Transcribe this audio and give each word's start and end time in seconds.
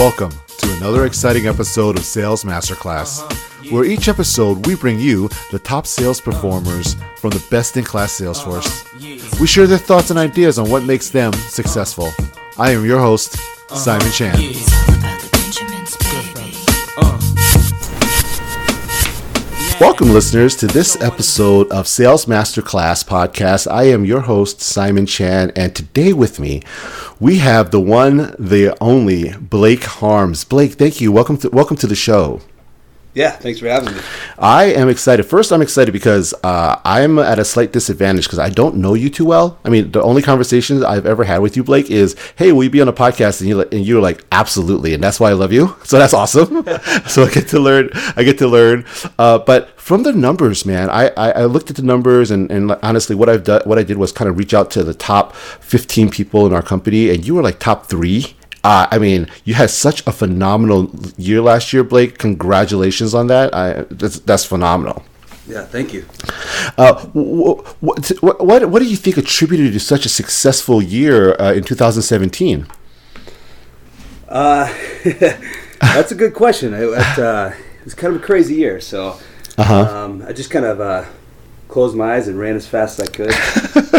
Welcome 0.00 0.32
to 0.56 0.76
another 0.78 1.04
exciting 1.04 1.46
episode 1.46 1.98
of 1.98 2.06
Sales 2.06 2.42
Masterclass, 2.42 3.20
uh-huh. 3.20 3.68
where 3.68 3.84
each 3.84 4.08
episode 4.08 4.66
we 4.66 4.74
bring 4.74 4.98
you 4.98 5.28
the 5.50 5.58
top 5.58 5.86
sales 5.86 6.22
performers 6.22 6.96
from 7.16 7.28
the 7.32 7.46
best 7.50 7.76
in 7.76 7.84
class 7.84 8.18
Salesforce. 8.18 8.86
Uh-huh. 8.86 9.36
We 9.38 9.46
share 9.46 9.66
their 9.66 9.76
thoughts 9.76 10.08
and 10.08 10.18
ideas 10.18 10.58
on 10.58 10.70
what 10.70 10.84
makes 10.84 11.10
them 11.10 11.34
successful. 11.34 12.08
I 12.56 12.70
am 12.70 12.86
your 12.86 12.98
host, 12.98 13.34
uh-huh. 13.34 13.76
Simon 13.76 14.10
Chan. 14.10 14.79
Welcome, 19.80 20.10
listeners, 20.10 20.56
to 20.56 20.66
this 20.66 21.00
episode 21.00 21.72
of 21.72 21.88
Sales 21.88 22.26
Masterclass 22.26 23.02
podcast. 23.02 23.66
I 23.70 23.84
am 23.84 24.04
your 24.04 24.20
host, 24.20 24.60
Simon 24.60 25.06
Chan, 25.06 25.52
and 25.56 25.74
today 25.74 26.12
with 26.12 26.38
me, 26.38 26.62
we 27.18 27.38
have 27.38 27.70
the 27.70 27.80
one, 27.80 28.34
the 28.38 28.76
only 28.78 29.32
Blake 29.38 29.84
Harms. 29.84 30.44
Blake, 30.44 30.74
thank 30.74 31.00
you. 31.00 31.10
Welcome 31.12 31.38
to 31.38 31.48
welcome 31.48 31.78
to 31.78 31.86
the 31.86 31.94
show. 31.94 32.42
Yeah, 33.12 33.30
thanks 33.30 33.58
for 33.58 33.68
having 33.68 33.94
me. 33.94 34.00
I 34.38 34.66
am 34.66 34.88
excited. 34.88 35.24
First, 35.24 35.52
I'm 35.52 35.62
excited 35.62 35.90
because 35.90 36.32
uh, 36.44 36.80
I'm 36.84 37.18
at 37.18 37.40
a 37.40 37.44
slight 37.44 37.72
disadvantage 37.72 38.24
because 38.24 38.38
I 38.38 38.50
don't 38.50 38.76
know 38.76 38.94
you 38.94 39.10
too 39.10 39.24
well. 39.24 39.58
I 39.64 39.68
mean, 39.68 39.90
the 39.90 40.02
only 40.02 40.22
conversations 40.22 40.84
I've 40.84 41.06
ever 41.06 41.24
had 41.24 41.38
with 41.38 41.56
you, 41.56 41.64
Blake, 41.64 41.90
is, 41.90 42.14
"Hey, 42.36 42.52
will 42.52 42.62
you 42.62 42.70
be 42.70 42.80
on 42.80 42.86
a 42.86 42.92
podcast?" 42.92 43.40
And 43.40 43.48
you 43.48 43.60
and 43.62 43.84
you're 43.84 44.00
like, 44.00 44.24
"Absolutely," 44.30 44.94
and 44.94 45.02
that's 45.02 45.18
why 45.18 45.30
I 45.30 45.34
love 45.34 45.52
you. 45.52 45.76
So 45.90 45.98
that's 45.98 46.14
awesome. 46.14 46.64
so 47.08 47.24
I 47.24 47.30
get 47.30 47.48
to 47.48 47.58
learn. 47.58 47.90
I 48.14 48.22
get 48.22 48.38
to 48.38 48.46
learn. 48.46 48.84
Uh, 49.18 49.38
but 49.38 49.70
from 49.80 50.04
the 50.04 50.12
numbers, 50.12 50.64
man, 50.64 50.88
I, 50.88 51.08
I, 51.16 51.30
I 51.32 51.44
looked 51.46 51.68
at 51.68 51.74
the 51.74 51.82
numbers 51.82 52.30
and, 52.30 52.48
and 52.48 52.70
honestly, 52.80 53.16
what 53.16 53.28
I've 53.28 53.42
done, 53.42 53.62
what 53.64 53.76
I 53.76 53.82
did 53.82 53.96
was 53.96 54.12
kind 54.12 54.30
of 54.30 54.38
reach 54.38 54.54
out 54.54 54.70
to 54.72 54.84
the 54.84 54.94
top 54.94 55.34
15 55.34 56.10
people 56.10 56.46
in 56.46 56.52
our 56.52 56.62
company, 56.62 57.10
and 57.10 57.26
you 57.26 57.34
were 57.34 57.42
like 57.42 57.58
top 57.58 57.86
three 57.86 58.36
uh, 58.62 58.86
I 58.90 58.98
mean, 58.98 59.28
you 59.44 59.54
had 59.54 59.70
such 59.70 60.06
a 60.06 60.12
phenomenal 60.12 60.90
year 61.16 61.40
last 61.40 61.72
year, 61.72 61.82
Blake. 61.82 62.18
Congratulations 62.18 63.14
on 63.14 63.28
that. 63.28 63.54
I, 63.54 63.84
that's, 63.90 64.20
that's 64.20 64.44
phenomenal. 64.44 65.02
Yeah, 65.46 65.64
thank 65.64 65.92
you. 65.92 66.06
Uh, 66.78 67.06
what, 67.12 67.66
what, 67.82 68.40
what, 68.40 68.70
what 68.70 68.82
do 68.82 68.88
you 68.88 68.96
think 68.96 69.16
attributed 69.16 69.72
to 69.72 69.80
such 69.80 70.06
a 70.06 70.08
successful 70.08 70.80
year 70.80 71.34
uh, 71.40 71.52
in 71.52 71.64
2017? 71.64 72.66
Uh, 74.28 74.72
that's 75.80 76.12
a 76.12 76.14
good 76.14 76.34
question. 76.34 76.72
It, 76.74 76.82
it, 76.82 77.18
uh, 77.18 77.52
it, 77.80 77.84
was 77.84 77.94
kind 77.94 78.14
of 78.14 78.22
a 78.22 78.24
crazy 78.24 78.54
year, 78.54 78.80
so 78.80 79.18
uh-huh. 79.58 80.04
um, 80.04 80.22
I 80.26 80.32
just 80.32 80.50
kind 80.50 80.66
of 80.66 80.80
uh, 80.80 81.06
closed 81.66 81.96
my 81.96 82.14
eyes 82.14 82.28
and 82.28 82.38
ran 82.38 82.54
as 82.54 82.68
fast 82.68 83.00
as 83.00 83.08
I 83.08 83.12
could 83.12 83.32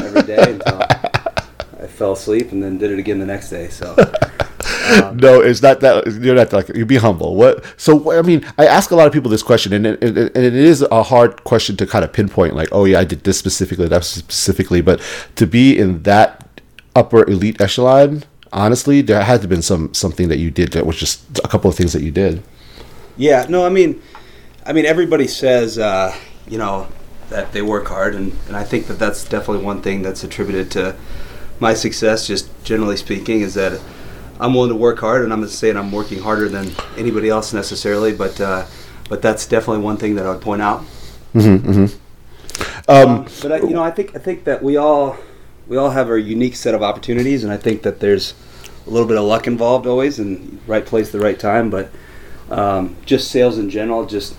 every 0.03 0.21
day 0.21 0.53
until 0.53 0.81
I 1.83 1.87
fell 1.87 2.13
asleep, 2.13 2.53
and 2.53 2.63
then 2.63 2.77
did 2.77 2.91
it 2.91 2.99
again 2.99 3.19
the 3.19 3.25
next 3.25 3.49
day. 3.49 3.67
So 3.67 3.93
no, 5.15 5.41
it's 5.41 5.61
not 5.61 5.79
that. 5.81 6.19
You're 6.21 6.35
not 6.35 6.51
like 6.53 6.69
you 6.69 6.85
be 6.85 6.97
humble. 6.97 7.35
What? 7.35 7.63
So 7.77 8.11
I 8.11 8.21
mean, 8.21 8.45
I 8.57 8.65
ask 8.65 8.91
a 8.91 8.95
lot 8.95 9.07
of 9.07 9.13
people 9.13 9.29
this 9.29 9.43
question, 9.43 9.73
and 9.73 9.85
it, 9.85 10.03
and 10.03 10.29
it 10.35 10.53
is 10.53 10.81
a 10.81 11.03
hard 11.03 11.43
question 11.43 11.77
to 11.77 11.87
kind 11.87 12.03
of 12.03 12.11
pinpoint. 12.11 12.55
Like, 12.55 12.69
oh 12.71 12.85
yeah, 12.85 12.99
I 12.99 13.03
did 13.03 13.23
this 13.23 13.37
specifically, 13.37 13.87
that 13.87 14.03
specifically. 14.03 14.81
But 14.81 15.01
to 15.35 15.47
be 15.47 15.77
in 15.77 16.03
that 16.03 16.47
upper 16.95 17.27
elite 17.29 17.61
echelon, 17.61 18.23
honestly, 18.51 19.01
there 19.01 19.21
had 19.23 19.35
to 19.35 19.41
have 19.41 19.49
been 19.49 19.61
some 19.61 19.93
something 19.93 20.29
that 20.29 20.37
you 20.37 20.51
did 20.51 20.73
that 20.73 20.85
was 20.85 20.97
just 20.97 21.39
a 21.39 21.47
couple 21.47 21.69
of 21.69 21.75
things 21.75 21.93
that 21.93 22.01
you 22.01 22.11
did. 22.11 22.43
Yeah. 23.17 23.45
No, 23.49 23.65
I 23.65 23.69
mean, 23.69 24.01
I 24.65 24.73
mean, 24.73 24.85
everybody 24.85 25.27
says, 25.27 25.77
uh, 25.77 26.15
you 26.47 26.57
know, 26.57 26.87
that 27.29 27.51
they 27.53 27.61
work 27.61 27.87
hard, 27.87 28.15
and, 28.15 28.33
and 28.47 28.55
I 28.55 28.63
think 28.63 28.87
that 28.87 28.99
that's 28.99 29.23
definitely 29.23 29.63
one 29.63 29.81
thing 29.81 30.01
that's 30.01 30.23
attributed 30.23 30.71
to 30.71 30.95
my 31.59 31.73
success. 31.73 32.27
Just 32.27 32.49
generally 32.63 32.97
speaking, 32.97 33.41
is 33.41 33.53
that 33.53 33.81
I'm 34.41 34.55
willing 34.55 34.69
to 34.69 34.75
work 34.75 34.99
hard, 34.99 35.23
and 35.23 35.31
I'm 35.31 35.41
not 35.41 35.51
saying 35.51 35.77
I'm 35.77 35.91
working 35.91 36.19
harder 36.19 36.49
than 36.49 36.71
anybody 36.97 37.29
else 37.29 37.53
necessarily, 37.53 38.11
but 38.11 38.41
uh, 38.41 38.65
but 39.07 39.21
that's 39.21 39.45
definitely 39.45 39.83
one 39.83 39.97
thing 39.97 40.15
that 40.15 40.25
I 40.25 40.31
would 40.31 40.41
point 40.41 40.63
out. 40.63 40.81
Mm-hmm, 41.35 41.69
mm-hmm. 41.69 42.91
Um, 42.91 43.09
um, 43.09 43.27
but 43.41 43.51
I, 43.51 43.57
you 43.57 43.69
know, 43.69 43.83
I 43.83 43.91
think 43.91 44.15
I 44.15 44.19
think 44.19 44.45
that 44.45 44.63
we 44.63 44.77
all 44.77 45.15
we 45.67 45.77
all 45.77 45.91
have 45.91 46.09
our 46.09 46.17
unique 46.17 46.55
set 46.55 46.73
of 46.73 46.81
opportunities, 46.81 47.43
and 47.43 47.53
I 47.53 47.57
think 47.57 47.83
that 47.83 47.99
there's 47.99 48.33
a 48.87 48.89
little 48.89 49.07
bit 49.07 49.17
of 49.17 49.25
luck 49.25 49.45
involved 49.45 49.85
always, 49.85 50.17
and 50.17 50.59
right 50.65 50.85
place, 50.85 51.11
the 51.11 51.19
right 51.19 51.39
time. 51.39 51.69
But 51.69 51.91
um, 52.49 52.95
just 53.05 53.29
sales 53.29 53.59
in 53.59 53.69
general, 53.69 54.07
just 54.07 54.35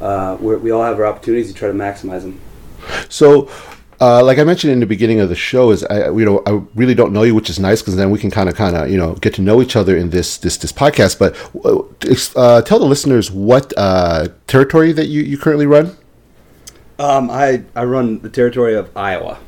uh, 0.00 0.38
we 0.40 0.70
all 0.70 0.82
have 0.82 0.98
our 0.98 1.06
opportunities 1.06 1.48
to 1.48 1.54
try 1.54 1.68
to 1.68 1.74
maximize 1.74 2.22
them. 2.22 2.40
So, 3.10 3.50
uh, 4.00 4.22
like 4.22 4.38
I 4.38 4.44
mentioned 4.44 4.72
in 4.72 4.80
the 4.80 4.86
beginning 4.86 5.20
of 5.20 5.28
the 5.28 5.34
show, 5.34 5.70
is 5.70 5.84
I 5.84 6.08
you 6.10 6.24
know 6.24 6.42
I 6.46 6.62
really 6.74 6.94
don't 6.94 7.12
know 7.12 7.22
you, 7.22 7.34
which 7.34 7.48
is 7.48 7.58
nice 7.58 7.80
because 7.80 7.96
then 7.96 8.10
we 8.10 8.18
can 8.18 8.30
kind 8.30 8.48
of 8.48 8.54
kind 8.54 8.76
of 8.76 8.90
you 8.90 8.98
know 8.98 9.14
get 9.14 9.34
to 9.34 9.42
know 9.42 9.62
each 9.62 9.76
other 9.76 9.96
in 9.96 10.10
this 10.10 10.38
this 10.38 10.56
this 10.58 10.72
podcast. 10.72 11.18
But 11.18 11.34
uh, 12.36 12.62
tell 12.62 12.78
the 12.78 12.86
listeners 12.86 13.30
what 13.30 13.72
uh, 13.76 14.28
territory 14.46 14.92
that 14.92 15.06
you, 15.06 15.22
you 15.22 15.38
currently 15.38 15.66
run. 15.66 15.96
Um, 16.98 17.30
I 17.30 17.62
I 17.74 17.84
run 17.84 18.20
the 18.20 18.30
territory 18.30 18.74
of 18.74 18.94
Iowa. 18.96 19.38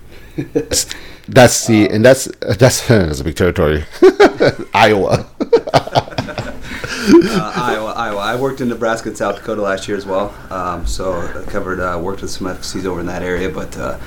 that's 1.28 1.66
the 1.66 1.88
and 1.90 2.04
that's 2.04 2.24
that's 2.40 2.86
that's 2.88 3.20
a 3.20 3.24
big 3.24 3.36
territory, 3.36 3.84
Iowa. 4.74 5.26
Uh, 7.08 7.52
Iowa, 7.54 7.92
Iowa. 7.96 8.20
I 8.20 8.36
worked 8.36 8.60
in 8.60 8.68
Nebraska 8.68 9.08
and 9.08 9.16
South 9.16 9.36
Dakota 9.36 9.62
last 9.62 9.88
year 9.88 9.96
as 9.96 10.06
well. 10.06 10.34
Um, 10.50 10.86
so 10.86 11.12
I 11.12 11.42
covered, 11.50 11.80
uh, 11.80 11.98
worked 12.00 12.22
with 12.22 12.30
some 12.30 12.46
FCs 12.46 12.84
over 12.84 13.00
in 13.00 13.06
that 13.06 13.22
area. 13.22 13.48
But 13.48 13.76
uh, 13.76 13.98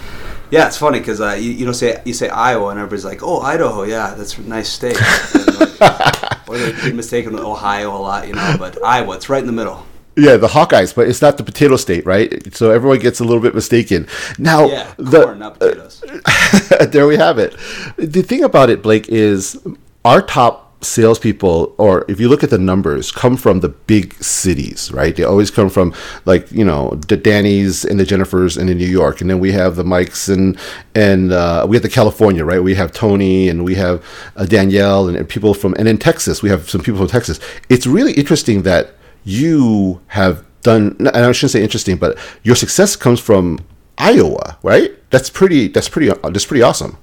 yeah, 0.52 0.68
it's 0.68 0.78
funny 0.78 1.00
because 1.00 1.22
uh, 1.22 1.32
you, 1.40 1.52
you 1.52 1.66
know 1.66 1.72
say 1.72 2.02
you 2.06 2.14
say 2.14 2.30
Iowa 2.30 2.70
and 2.70 2.80
everybody's 2.80 3.06
like, 3.06 3.24
oh 3.24 3.40
Idaho, 3.40 3.84
yeah, 3.84 4.14
that's 4.14 4.38
a 4.38 4.42
nice 4.42 4.70
state. 4.70 4.98
or 6.48 6.58
they 6.58 6.74
keep 6.82 6.94
mistaken 6.94 7.34
with 7.34 7.44
Ohio 7.44 7.96
a 7.96 7.98
lot, 7.98 8.28
you 8.28 8.34
know. 8.34 8.56
But 8.60 8.84
Iowa, 8.84 9.16
it's 9.16 9.30
right 9.30 9.40
in 9.40 9.48
the 9.48 9.54
middle. 9.54 9.86
Yeah, 10.18 10.36
the 10.36 10.48
Hawkeyes, 10.48 10.94
but 10.94 11.08
it's 11.08 11.22
not 11.22 11.38
the 11.38 11.44
potato 11.44 11.78
state, 11.78 12.06
right? 12.06 12.54
So 12.54 12.70
everyone 12.70 13.00
gets 13.00 13.22
a 13.22 13.24
little 13.24 13.42
bit 13.42 13.56
mistaken. 13.56 14.08
Now, 14.38 14.66
yeah, 14.66 14.94
the, 14.98 15.24
corn, 15.24 15.40
not 15.40 15.58
potatoes. 15.58 16.04
there 16.92 17.08
we 17.08 17.16
have 17.16 17.40
it. 17.40 17.56
The 17.96 18.22
thing 18.22 18.44
about 18.44 18.70
it, 18.70 18.84
Blake, 18.84 19.08
is 19.08 19.58
our 20.04 20.22
top 20.22 20.61
salespeople, 20.82 21.74
or 21.78 22.06
if 22.08 22.20
you 22.20 22.28
look 22.28 22.44
at 22.44 22.50
the 22.50 22.58
numbers, 22.58 23.12
come 23.12 23.38
from 23.38 23.60
the 23.60 23.70
big 23.70 24.14
cities, 24.16 24.92
right? 24.92 25.16
They 25.16 25.24
always 25.24 25.52
come 25.52 25.70
from 25.70 25.94
like 26.26 26.52
you 26.52 26.66
know 26.66 27.00
the 27.08 27.18
Danny's 27.18 27.86
and 27.86 28.00
the 28.00 28.04
Jennifers 28.04 28.58
and 28.58 28.70
in 28.70 28.78
New 28.78 28.88
York, 28.88 29.22
and 29.22 29.30
then 29.30 29.40
we 29.40 29.52
have 29.52 29.76
the 29.76 29.84
Mikes 29.84 30.28
and 30.28 30.58
and 30.96 31.32
uh, 31.32 31.66
we 31.68 31.76
have 31.76 31.84
the 31.84 31.90
California, 31.90 32.44
right? 32.44 32.64
We 32.64 32.76
have 32.76 32.92
Tony 32.92 33.50
and 33.50 33.64
we 33.64 33.76
have 33.76 34.04
uh, 34.36 34.46
Danielle 34.46 35.08
and, 35.08 35.18
and 35.18 35.28
people 35.30 35.54
from 35.54 35.74
and 35.78 35.88
in 35.88 35.98
Texas 35.98 36.42
we 36.42 36.50
have 36.50 36.70
some 36.70 36.82
people 36.82 37.00
from 37.00 37.08
Texas. 37.08 37.40
It's 37.70 37.88
really 37.88 38.14
interesting 38.14 38.64
that 38.64 38.96
you 39.24 40.02
have 40.08 40.44
done, 40.64 40.96
and 41.00 41.10
I 41.10 41.32
shouldn't 41.32 41.52
say 41.52 41.64
interesting, 41.64 41.98
but 41.98 42.18
your 42.44 42.56
success 42.56 42.96
comes 42.96 43.20
from 43.20 43.60
Iowa, 43.98 44.58
right? 44.64 44.92
That's 45.12 45.30
pretty. 45.30 45.68
That's 45.68 45.90
pretty. 45.90 46.12
That's 46.24 46.46
pretty 46.46 46.64
awesome. 46.64 46.98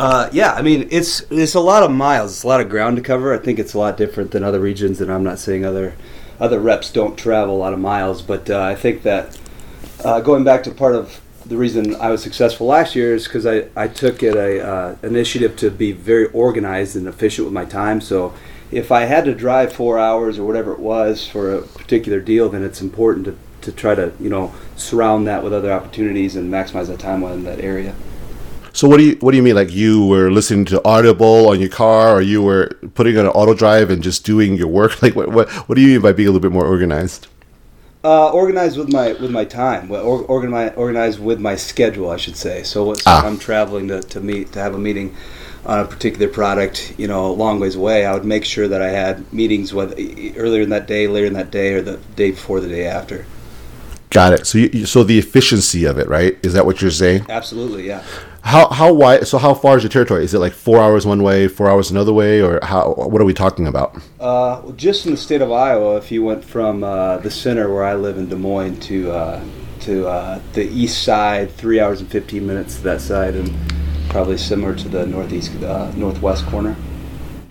Uh, 0.00 0.30
yeah, 0.32 0.54
I 0.54 0.62
mean 0.62 0.88
it's 0.90 1.20
it's 1.30 1.54
a 1.54 1.60
lot 1.60 1.82
of 1.82 1.90
miles, 1.90 2.32
it's 2.32 2.42
a 2.42 2.46
lot 2.46 2.62
of 2.62 2.70
ground 2.70 2.96
to 2.96 3.02
cover. 3.02 3.34
I 3.34 3.38
think 3.38 3.58
it's 3.58 3.74
a 3.74 3.78
lot 3.78 3.98
different 3.98 4.30
than 4.30 4.42
other 4.42 4.58
regions, 4.58 5.02
and 5.02 5.12
I'm 5.12 5.22
not 5.22 5.38
saying 5.38 5.62
other 5.62 5.94
other 6.40 6.58
reps 6.58 6.90
don't 6.90 7.18
travel 7.18 7.54
a 7.54 7.58
lot 7.58 7.74
of 7.74 7.80
miles, 7.80 8.22
but 8.22 8.48
uh, 8.48 8.62
I 8.62 8.74
think 8.74 9.02
that 9.02 9.38
uh, 10.02 10.20
going 10.22 10.42
back 10.42 10.62
to 10.62 10.70
part 10.70 10.94
of 10.94 11.20
the 11.44 11.58
reason 11.58 11.96
I 11.96 12.08
was 12.08 12.22
successful 12.22 12.66
last 12.66 12.96
year 12.96 13.14
is 13.14 13.24
because 13.24 13.44
I, 13.44 13.66
I 13.76 13.88
took 13.88 14.22
it 14.22 14.36
a 14.36 14.66
uh, 14.66 14.96
initiative 15.02 15.54
to 15.56 15.70
be 15.70 15.92
very 15.92 16.28
organized 16.28 16.96
and 16.96 17.06
efficient 17.06 17.44
with 17.44 17.52
my 17.52 17.66
time. 17.66 18.00
So 18.00 18.32
if 18.70 18.90
I 18.90 19.02
had 19.02 19.26
to 19.26 19.34
drive 19.34 19.70
four 19.70 19.98
hours 19.98 20.38
or 20.38 20.46
whatever 20.46 20.72
it 20.72 20.80
was 20.80 21.26
for 21.26 21.54
a 21.54 21.60
particular 21.60 22.20
deal, 22.20 22.48
then 22.48 22.62
it's 22.62 22.80
important 22.80 23.26
to, 23.26 23.36
to 23.70 23.70
try 23.70 23.94
to 23.94 24.14
you 24.18 24.30
know 24.30 24.54
surround 24.76 25.26
that 25.26 25.44
with 25.44 25.52
other 25.52 25.70
opportunities 25.70 26.36
and 26.36 26.50
maximize 26.50 26.86
that 26.86 27.00
time 27.00 27.22
in 27.22 27.44
that 27.44 27.60
area. 27.60 27.94
So 28.72 28.88
what 28.88 28.98
do 28.98 29.04
you 29.04 29.16
what 29.20 29.32
do 29.32 29.36
you 29.36 29.42
mean? 29.42 29.56
Like 29.56 29.72
you 29.72 30.06
were 30.06 30.30
listening 30.30 30.64
to 30.66 30.84
Audible 30.84 31.48
on 31.48 31.60
your 31.60 31.68
car, 31.68 32.16
or 32.16 32.20
you 32.20 32.42
were 32.42 32.68
putting 32.94 33.18
on 33.18 33.26
an 33.26 33.32
auto 33.32 33.54
drive 33.54 33.90
and 33.90 34.02
just 34.02 34.24
doing 34.24 34.56
your 34.56 34.68
work? 34.68 35.02
Like 35.02 35.16
what 35.16 35.28
what 35.28 35.50
what 35.68 35.74
do 35.74 35.80
you 35.80 35.94
mean 35.94 36.02
by 36.02 36.12
being 36.12 36.28
a 36.28 36.32
little 36.32 36.42
bit 36.42 36.52
more 36.52 36.66
organized? 36.66 37.26
Uh, 38.02 38.30
organized 38.30 38.78
with 38.78 38.90
my 38.92 39.12
with 39.12 39.30
my 39.30 39.44
time, 39.44 39.90
or, 39.90 40.22
organized 40.22 40.74
organized 40.76 41.20
with 41.20 41.38
my 41.40 41.56
schedule, 41.56 42.10
I 42.10 42.16
should 42.16 42.36
say. 42.36 42.62
So, 42.62 42.94
ah. 43.06 43.26
I'm 43.26 43.38
traveling 43.38 43.88
to, 43.88 44.00
to 44.00 44.20
meet 44.20 44.52
to 44.52 44.58
have 44.58 44.74
a 44.74 44.78
meeting 44.78 45.14
on 45.66 45.80
a 45.80 45.84
particular 45.84 46.28
product, 46.28 46.94
you 46.96 47.06
know, 47.06 47.26
a 47.26 47.32
long 47.32 47.60
ways 47.60 47.76
away. 47.76 48.06
I 48.06 48.14
would 48.14 48.24
make 48.24 48.44
sure 48.44 48.68
that 48.68 48.80
I 48.80 48.88
had 48.88 49.30
meetings 49.32 49.74
with 49.74 49.92
earlier 50.36 50.62
in 50.62 50.70
that 50.70 50.86
day, 50.86 51.08
later 51.08 51.26
in 51.26 51.34
that 51.34 51.50
day, 51.50 51.74
or 51.74 51.82
the 51.82 51.98
day 52.16 52.30
before 52.30 52.60
the 52.60 52.68
day 52.68 52.86
after. 52.86 53.26
Got 54.08 54.32
it. 54.32 54.46
So, 54.46 54.58
you, 54.58 54.86
so 54.86 55.04
the 55.04 55.18
efficiency 55.18 55.84
of 55.84 55.98
it, 55.98 56.08
right? 56.08 56.38
Is 56.42 56.54
that 56.54 56.66
what 56.66 56.80
you're 56.82 56.90
saying? 56.90 57.26
Absolutely, 57.28 57.86
yeah. 57.86 58.02
How 58.42 58.68
how 58.68 58.92
wide? 58.92 59.26
So 59.26 59.38
how 59.38 59.54
far 59.54 59.76
is 59.76 59.82
your 59.82 59.90
territory? 59.90 60.24
Is 60.24 60.34
it 60.34 60.38
like 60.38 60.52
four 60.52 60.78
hours 60.78 61.06
one 61.06 61.22
way, 61.22 61.46
four 61.46 61.70
hours 61.70 61.90
another 61.90 62.12
way, 62.12 62.40
or 62.40 62.58
how? 62.62 62.94
What 62.94 63.20
are 63.20 63.24
we 63.24 63.34
talking 63.34 63.66
about? 63.66 64.00
Uh, 64.18 64.72
just 64.72 65.06
in 65.06 65.12
the 65.12 65.18
state 65.18 65.42
of 65.42 65.52
Iowa, 65.52 65.96
if 65.96 66.10
you 66.10 66.24
went 66.24 66.44
from 66.44 66.82
uh, 66.82 67.18
the 67.18 67.30
center 67.30 67.72
where 67.72 67.84
I 67.84 67.94
live 67.94 68.18
in 68.18 68.28
Des 68.28 68.36
Moines 68.36 68.78
to 68.80 69.10
uh, 69.12 69.44
to 69.80 70.08
uh, 70.08 70.40
the 70.54 70.64
east 70.68 71.02
side, 71.02 71.52
three 71.52 71.80
hours 71.80 72.00
and 72.00 72.10
fifteen 72.10 72.46
minutes 72.46 72.76
to 72.76 72.82
that 72.84 73.00
side, 73.00 73.34
and 73.34 73.52
probably 74.08 74.38
similar 74.38 74.74
to 74.74 74.88
the 74.88 75.06
northeast 75.06 75.62
uh, 75.62 75.92
northwest 75.96 76.46
corner. 76.46 76.76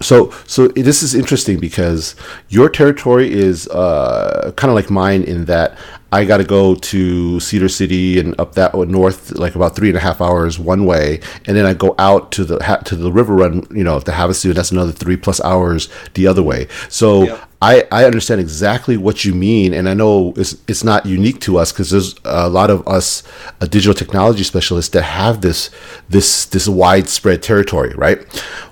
So, 0.02 0.32
so 0.48 0.70
this 0.70 1.04
is 1.04 1.14
interesting 1.14 1.60
because 1.60 2.16
your 2.48 2.70
territory 2.70 3.32
is 3.32 3.68
uh, 3.68 4.54
kind 4.56 4.70
of 4.72 4.76
like 4.76 4.90
mine 4.90 5.24
in 5.24 5.46
that 5.46 5.78
I 6.12 6.26
got 6.26 6.38
to 6.38 6.44
go 6.44 6.76
to 6.76 7.40
Cedar 7.40 7.70
City 7.70 8.20
and 8.20 8.40
up 8.40 8.56
that 8.56 8.74
north, 8.74 9.32
like 9.38 9.56
about 9.56 9.76
three 9.76 9.90
and 9.90 9.98
a 9.98 10.02
half 10.02 10.22
hours 10.22 10.58
one 10.58 10.86
way, 10.86 11.20
and 11.46 11.56
then 11.56 11.66
I 11.66 11.74
go 11.74 11.96
out 12.00 12.32
to 12.34 12.44
the 12.44 12.58
to 12.86 12.96
the 12.96 13.12
river 13.12 13.36
run, 13.36 13.68
you 13.72 13.84
know, 13.84 14.00
to 14.00 14.12
Havasu. 14.12 14.54
That's 14.54 14.72
another 14.72 14.92
three 14.92 15.18
plus 15.18 15.40
hours 15.42 15.90
the 16.16 16.28
other 16.28 16.44
way. 16.44 16.68
So 16.90 17.24
yep. 17.24 17.49
I, 17.62 17.86
I 17.92 18.06
understand 18.06 18.40
exactly 18.40 18.96
what 18.96 19.26
you 19.26 19.34
mean, 19.34 19.74
and 19.74 19.90
I 19.90 19.94
know 19.94 20.34
it's 20.38 20.56
it's 20.70 20.84
not 20.84 21.06
unique 21.06 21.42
to 21.42 21.58
us 21.58 21.74
because 21.74 21.90
there's 21.92 22.16
a 22.24 22.48
lot 22.48 22.70
of 22.70 22.88
us 22.88 23.22
uh, 23.60 23.66
digital 23.66 23.94
technology 23.94 24.44
specialists 24.44 24.92
that 24.94 25.02
have 25.02 25.42
this 25.42 25.70
this 26.08 26.46
this 26.46 26.70
widespread 26.70 27.44
territory, 27.44 27.94
right? 27.96 28.22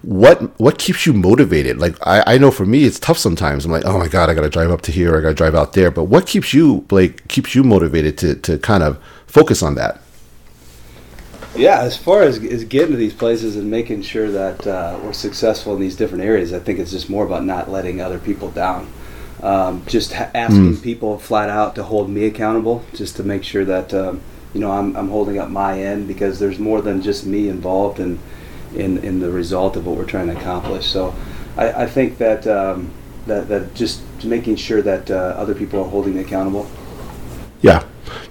What 0.03 0.57
what 0.57 0.77
keeps 0.79 1.05
you 1.05 1.11
motivated? 1.11 1.79
Like 1.79 1.97
I, 2.07 2.23
I 2.35 2.37
know 2.37 2.49
for 2.49 2.65
me, 2.65 2.85
it's 2.85 2.97
tough 2.97 3.17
sometimes. 3.17 3.65
I'm 3.65 3.73
like, 3.73 3.85
oh 3.85 3.99
my 3.99 4.07
god, 4.07 4.29
I 4.29 4.33
got 4.33 4.41
to 4.41 4.49
drive 4.49 4.71
up 4.71 4.81
to 4.83 4.91
here, 4.93 5.17
I 5.17 5.21
got 5.21 5.29
to 5.29 5.35
drive 5.35 5.55
out 5.55 5.73
there. 5.73 5.91
But 5.91 6.05
what 6.05 6.25
keeps 6.25 6.53
you, 6.53 6.81
Blake? 6.87 7.27
keeps 7.27 7.55
you 7.55 7.63
motivated 7.63 8.17
to 8.19 8.35
to 8.35 8.57
kind 8.57 8.83
of 8.83 8.97
focus 9.25 9.61
on 9.61 9.75
that? 9.75 10.01
Yeah, 11.57 11.81
as 11.81 11.97
far 11.97 12.21
as, 12.21 12.37
as 12.43 12.63
getting 12.63 12.91
to 12.91 12.97
these 12.97 13.13
places 13.13 13.55
and 13.55 13.69
making 13.69 14.03
sure 14.03 14.29
that 14.31 14.67
uh, 14.67 14.99
we're 15.03 15.13
successful 15.13 15.73
in 15.73 15.81
these 15.81 15.95
different 15.95 16.23
areas, 16.23 16.53
I 16.53 16.59
think 16.59 16.79
it's 16.79 16.91
just 16.91 17.09
more 17.09 17.25
about 17.25 17.43
not 17.43 17.69
letting 17.69 17.99
other 17.99 18.19
people 18.19 18.51
down. 18.51 18.87
Um, 19.41 19.83
just 19.87 20.13
ha- 20.13 20.31
asking 20.33 20.75
mm. 20.75 20.83
people 20.83 21.19
flat 21.19 21.49
out 21.49 21.75
to 21.75 21.83
hold 21.83 22.09
me 22.09 22.25
accountable, 22.25 22.83
just 22.93 23.15
to 23.17 23.23
make 23.23 23.43
sure 23.43 23.65
that 23.65 23.93
um, 23.93 24.21
you 24.53 24.59
know 24.59 24.71
I'm, 24.71 24.95
I'm 24.95 25.09
holding 25.09 25.37
up 25.37 25.49
my 25.49 25.79
end 25.79 26.07
because 26.07 26.39
there's 26.39 26.57
more 26.57 26.81
than 26.81 27.03
just 27.03 27.25
me 27.25 27.47
involved 27.47 27.99
in 27.99 28.19
in, 28.75 28.97
in 28.99 29.19
the 29.19 29.29
result 29.29 29.75
of 29.75 29.85
what 29.85 29.95
we're 29.95 30.05
trying 30.05 30.27
to 30.27 30.37
accomplish. 30.37 30.87
So 30.87 31.13
I, 31.55 31.83
I 31.83 31.85
think 31.85 32.17
that 32.17 32.47
um, 32.47 32.89
that 33.27 33.47
that 33.49 33.75
just 33.75 34.01
making 34.23 34.55
sure 34.55 34.81
that 34.81 35.11
uh, 35.11 35.35
other 35.37 35.53
people 35.53 35.81
are 35.81 35.87
holding 35.87 36.15
me 36.15 36.21
accountable 36.21 36.67
yeah, 37.61 37.83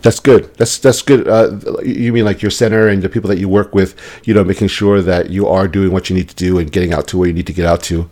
that's 0.07 0.21
good. 0.21 0.55
That's 0.55 0.79
that's 0.79 1.03
good. 1.03 1.27
Uh, 1.27 1.59
you 1.83 2.13
mean 2.13 2.25
like 2.25 2.41
your 2.41 2.53
center 2.53 2.87
and 2.87 3.03
the 3.03 3.09
people 3.09 3.27
that 3.29 3.39
you 3.39 3.49
work 3.49 3.75
with, 3.75 3.97
you 4.25 4.35
know, 4.35 4.45
making 4.45 4.69
sure 4.69 5.03
that 5.03 5.31
you 5.31 5.49
are 5.49 5.67
doing 5.67 5.91
what 5.91 6.09
you 6.09 6.15
need 6.15 6.29
to 6.29 6.35
do 6.37 6.61
and 6.61 6.71
getting 6.71 6.93
out 6.93 7.09
to 7.09 7.19
where 7.19 7.27
you 7.27 7.35
need 7.35 7.49
to 7.49 7.53
get 7.53 7.67
out 7.67 7.83
to. 7.91 8.09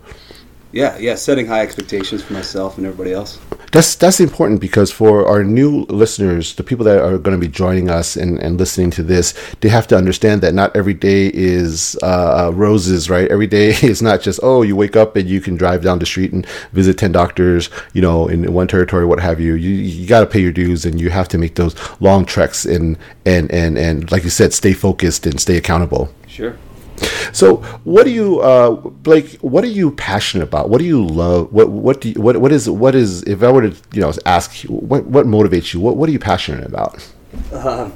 Yeah, 0.75 0.97
yeah, 0.97 1.15
setting 1.15 1.45
high 1.47 1.61
expectations 1.61 2.21
for 2.21 2.33
myself 2.33 2.77
and 2.77 2.85
everybody 2.85 3.13
else. 3.13 3.39
That's 3.71 3.95
that's 3.95 4.19
important 4.19 4.59
because 4.59 4.91
for 4.91 5.25
our 5.25 5.41
new 5.41 5.85
listeners, 5.85 6.53
the 6.55 6.63
people 6.63 6.83
that 6.83 6.97
are 6.97 7.17
going 7.17 7.39
to 7.39 7.39
be 7.39 7.47
joining 7.47 7.89
us 7.89 8.17
and, 8.17 8.37
and 8.39 8.59
listening 8.59 8.91
to 8.91 9.03
this, 9.03 9.33
they 9.61 9.69
have 9.69 9.87
to 9.87 9.95
understand 9.95 10.41
that 10.41 10.53
not 10.53 10.75
every 10.75 10.93
day 10.93 11.31
is 11.33 11.97
uh, 12.03 12.47
uh 12.47 12.51
roses, 12.53 13.09
right? 13.09 13.31
Every 13.31 13.47
day 13.47 13.69
is 13.83 14.01
not 14.01 14.19
just 14.19 14.41
oh, 14.43 14.63
you 14.63 14.75
wake 14.75 14.97
up 14.97 15.15
and 15.15 15.29
you 15.29 15.39
can 15.39 15.55
drive 15.55 15.81
down 15.81 15.99
the 15.99 16.05
street 16.05 16.33
and 16.33 16.45
visit 16.73 16.97
ten 16.97 17.13
doctors, 17.13 17.69
you 17.93 18.01
know, 18.01 18.27
in 18.27 18.51
one 18.51 18.67
territory, 18.67 19.05
what 19.05 19.21
have 19.21 19.39
you. 19.39 19.53
You 19.53 19.69
you 19.69 20.05
got 20.05 20.19
to 20.19 20.25
pay 20.25 20.41
your 20.41 20.51
dues 20.51 20.85
and 20.85 20.99
you 20.99 21.09
have 21.09 21.29
to 21.29 21.37
make 21.37 21.55
those 21.55 21.73
long 22.01 22.25
treks 22.25 22.65
and 22.65 22.97
and 23.25 23.49
and 23.49 23.77
and 23.77 24.11
like 24.11 24.25
you 24.25 24.29
said, 24.29 24.53
stay 24.53 24.73
focused 24.73 25.25
and 25.25 25.39
stay 25.39 25.55
accountable. 25.55 26.09
Sure. 26.27 26.57
So, 27.33 27.57
what 27.83 28.05
do 28.05 28.11
you, 28.11 28.39
uh, 28.39 28.71
Blake? 28.71 29.37
What 29.41 29.63
are 29.63 29.67
you 29.67 29.91
passionate 29.91 30.43
about? 30.45 30.69
What 30.69 30.79
do 30.79 30.85
you 30.85 31.05
love? 31.05 31.51
What 31.51 31.69
what 31.69 32.01
do 32.01 32.09
you, 32.09 32.21
what 32.21 32.37
what 32.37 32.51
is 32.51 32.69
what 32.69 32.95
is? 32.95 33.23
If 33.23 33.43
I 33.43 33.51
were 33.51 33.69
to 33.69 33.75
you 33.93 34.01
know 34.01 34.13
ask 34.25 34.63
you, 34.63 34.69
what 34.69 35.05
what 35.05 35.25
motivates 35.25 35.73
you? 35.73 35.79
What 35.79 35.97
what 35.97 36.07
are 36.07 36.11
you 36.11 36.19
passionate 36.19 36.65
about? 36.65 37.05
Uh, 37.51 37.89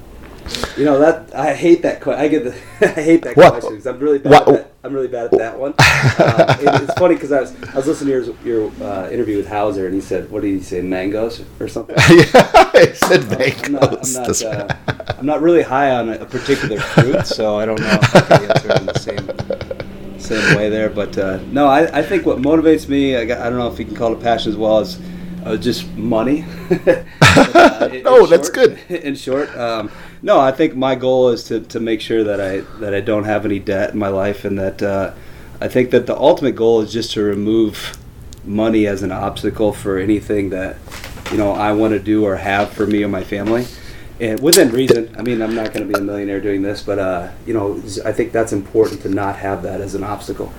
you 0.78 0.86
know 0.86 1.00
that 1.00 1.34
I 1.34 1.54
hate 1.54 1.82
that 1.84 2.02
question. 2.02 2.22
I 2.22 2.28
get 2.28 2.44
the 2.44 2.52
I 2.82 3.02
hate 3.02 3.24
that 3.24 3.38
what? 3.38 3.52
question 3.54 3.72
because 3.72 3.88
I'm 3.88 4.00
really 4.00 4.20
bad. 4.20 4.34
At 4.34 4.46
that. 4.48 4.69
I'm 4.82 4.94
really 4.94 5.10
bad 5.10 5.26
at 5.26 5.32
that 5.40 5.60
one. 5.60 5.74
Uh, 5.78 6.58
it, 6.60 6.84
it's 6.84 6.94
funny 6.94 7.16
because 7.16 7.34
I 7.34 7.42
was 7.42 7.64
I 7.64 7.76
was 7.76 7.88
listening 7.88 8.14
to 8.14 8.38
your, 8.46 8.70
your 8.70 8.84
uh, 8.84 9.10
interview 9.10 9.36
with 9.38 9.48
Hauser 9.48 9.86
and 9.86 9.94
he 9.94 10.00
said, 10.00 10.32
"What 10.32 10.42
did 10.44 10.50
he 10.50 10.62
say? 10.62 10.82
Mangoes 10.82 11.44
or 11.60 11.68
something?" 11.68 11.98
yeah, 12.10 12.72
he 12.72 12.94
said 12.94 13.30
mangoes. 13.30 13.66
I'm 13.66 13.72
not, 13.74 14.06
I'm 14.06 14.14
not, 14.14 14.42
uh, 14.42 14.76
I'm 15.18 15.26
not, 15.26 15.42
really 15.42 15.64
high 15.64 15.92
on 15.92 16.10
a 16.10 16.26
particular 16.26 16.80
fruit, 16.80 17.28
so 17.28 17.60
I 17.60 17.66
don't 17.66 17.80
know 17.82 18.00
if 18.02 18.16
I 18.16 18.22
can 18.22 18.52
answer 18.52 18.74
in 18.78 18.86
the 18.86 19.00
same 19.00 20.20
same 20.20 20.56
way 20.56 20.70
there. 20.70 20.90
But 20.90 21.18
uh, 21.18 21.40
no, 21.48 21.68
I, 21.68 22.00
I 22.00 22.02
think 22.02 22.26
what 22.26 22.38
motivates 22.38 22.88
me, 22.88 23.18
I, 23.18 23.22
I 23.22 23.50
don't 23.50 23.58
know 23.58 23.72
if 23.72 23.80
you 23.80 23.86
can 23.86 23.96
call 23.96 24.14
it 24.14 24.22
passion 24.22 24.50
as 24.50 24.58
well 24.58 24.80
as 24.80 24.98
uh, 25.46 25.58
just 25.58 25.90
money. 25.96 26.46
but, 26.70 27.06
uh, 27.22 27.90
oh, 28.06 28.26
that's 28.28 28.50
good. 28.50 28.80
In 28.90 29.16
short, 29.16 29.50
um, 29.58 29.92
no, 30.22 30.40
I 30.40 30.52
think 30.52 30.76
my 30.76 30.96
goal 30.96 31.30
is 31.30 31.44
to, 31.46 31.62
to 31.62 31.80
make 31.80 32.02
sure 32.02 32.24
that 32.24 32.42
I 32.42 32.60
that 32.80 32.94
I 32.94 33.02
don't 33.02 33.24
have 33.24 33.46
any 33.46 33.60
debt 33.60 33.92
in 33.92 34.00
my 34.00 34.10
life, 34.10 34.46
and 34.46 34.58
that 34.60 34.82
uh, 34.82 35.14
I 35.62 35.68
think 35.68 35.92
that 35.92 36.08
the 36.08 36.18
ultimate 36.18 36.56
goal 36.56 36.82
is 36.82 36.92
just 36.92 37.12
to 37.14 37.22
remove 37.22 37.98
money 38.46 38.88
as 38.88 39.04
an 39.04 39.12
obstacle 39.12 39.74
for 39.74 39.98
anything 39.98 40.50
that 40.50 40.78
you 41.32 41.38
know 41.38 41.52
I 41.52 41.72
want 41.74 41.94
to 41.94 42.00
do 42.00 42.26
or 42.26 42.36
have 42.36 42.72
for 42.72 42.86
me 42.86 43.04
or 43.04 43.08
my 43.08 43.24
family. 43.24 43.66
And 44.20 44.42
within 44.42 44.70
reason, 44.72 45.16
I 45.18 45.22
mean, 45.22 45.42
I'm 45.42 45.56
not 45.56 45.72
going 45.72 45.88
to 45.88 45.94
be 45.94 45.98
a 45.98 46.04
millionaire 46.04 46.42
doing 46.42 46.62
this, 46.62 46.82
but 46.82 47.00
uh, 47.00 47.32
you 47.46 47.54
know, 47.54 47.82
I 48.04 48.12
think 48.12 48.34
that's 48.34 48.52
important 48.52 49.02
to 49.04 49.10
not 49.10 49.38
have 49.38 49.64
that 49.64 49.80
as 49.80 49.96
an 49.96 50.04
obstacle. 50.04 50.52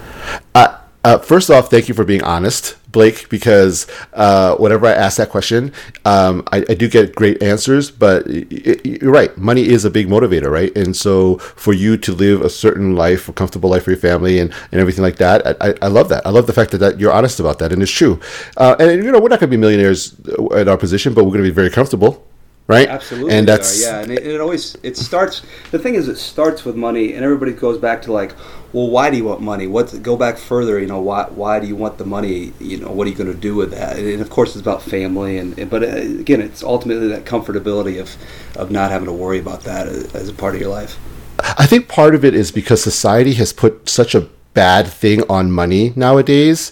Uh, 0.55 0.80
uh, 1.03 1.19
first 1.19 1.51
off, 1.51 1.71
thank 1.71 1.89
you 1.89 1.95
for 1.95 2.05
being 2.05 2.23
honest, 2.23 2.77
Blake, 2.93 3.29
because 3.31 3.87
uh, 4.13 4.57
whenever 4.57 4.87
I 4.87 4.93
ask 4.93 5.17
that 5.17 5.31
question, 5.31 5.73
um, 6.05 6.43
I, 6.53 6.59
I, 6.69 6.75
do 6.75 6.89
get 6.89 7.15
great 7.15 7.43
answers. 7.43 7.91
But 7.91 8.27
it, 8.27 8.53
it, 8.53 9.03
you're 9.03 9.13
right, 9.13 9.37
money 9.39 9.67
is 9.67 9.87
a 9.87 9.91
big 9.91 10.09
motivator, 10.09 10.51
right? 10.51 10.77
And 10.77 10.95
so 10.95 11.39
for 11.39 11.73
you 11.73 11.97
to 11.97 12.13
live 12.13 12.43
a 12.43 12.51
certain 12.51 12.97
life, 12.97 13.29
a 13.29 13.33
comfortable 13.33 13.71
life 13.71 13.85
for 13.85 13.91
your 13.91 14.01
family, 14.01 14.41
and, 14.41 14.53
and 14.73 14.81
everything 14.81 15.03
like 15.03 15.17
that, 15.17 15.63
I, 15.63 15.75
I 15.81 15.89
love 15.89 16.11
that. 16.11 16.27
I 16.27 16.31
love 16.31 16.47
the 16.47 16.53
fact 16.53 16.71
that, 16.73 16.79
that 16.79 17.01
you're 17.01 17.13
honest 17.13 17.41
about 17.41 17.59
that, 17.61 17.73
and 17.73 17.83
it's 17.83 17.91
true. 17.91 18.21
Uh, 18.59 18.77
and 18.79 19.03
you 19.03 19.11
know, 19.11 19.21
we're 19.21 19.29
not 19.29 19.41
going 19.41 19.51
to 19.51 19.57
be 19.57 19.57
millionaires 19.57 20.19
in 20.53 20.69
our 20.69 20.77
position, 20.77 21.15
but 21.15 21.25
we're 21.25 21.33
going 21.33 21.45
to 21.45 21.51
be 21.51 21.55
very 21.55 21.71
comfortable 21.71 22.27
right? 22.71 22.89
Absolutely, 22.89 23.35
and 23.35 23.49
that's 23.49 23.83
yeah, 23.83 24.01
and 24.01 24.13
it, 24.13 24.25
it, 24.25 24.41
always 24.41 24.77
it 24.85 24.97
starts. 24.97 25.43
The 25.73 25.79
thing 25.79 25.97
is, 25.97 26.07
it 26.07 26.17
starts 26.17 26.65
with 26.65 26.77
money, 26.77 27.15
and 27.15 27.25
everybody 27.25 27.53
goes 27.53 27.79
back 27.79 28.01
to 28.03 28.13
like, 28.13 28.33
well, 28.73 28.89
why 28.89 29.11
do 29.11 29.17
you 29.17 29.25
want 29.25 29.41
money? 29.41 29.67
What 29.67 30.03
go 30.03 30.17
back 30.17 30.39
further? 30.39 30.79
You 30.79 30.87
know, 30.87 31.01
why 31.01 31.25
why 31.25 31.59
do 31.61 31.67
you 31.67 31.77
want 31.77 31.99
the 31.99 32.05
money? 32.05 32.53
You 32.61 32.79
know, 32.79 32.91
what 32.91 33.07
are 33.07 33.11
you 33.11 33.17
going 33.17 33.33
to 33.33 33.39
do 33.39 33.55
with 33.55 33.73
that? 33.73 33.99
And 33.99 34.21
of 34.21 34.31
course, 34.31 34.51
it's 34.51 34.61
about 34.61 34.83
family, 34.83 35.39
and, 35.39 35.69
but 35.69 35.83
uh, 35.83 35.87
again, 35.87 36.41
it's 36.41 36.63
ultimately 36.63 37.09
that 37.09 37.25
comfortability 37.25 38.01
of 38.01 38.17
of 38.57 38.71
not 38.71 38.91
having 38.91 39.07
to 39.07 39.13
worry 39.13 39.39
about 39.39 39.63
that 39.63 39.89
as 39.89 40.29
a 40.29 40.33
part 40.33 40.55
of 40.55 40.61
your 40.61 40.71
life. 40.71 40.99
I 41.41 41.67
think 41.67 41.89
part 41.89 42.15
of 42.15 42.25
it 42.25 42.35
is 42.35 42.53
because 42.53 42.83
society 42.83 43.35
has 43.35 43.53
put 43.53 43.89
such 43.89 44.15
a 44.15 44.29
bad 44.55 44.87
thing 44.87 45.23
on 45.29 45.51
money 45.51 45.93
nowadays. 45.97 46.71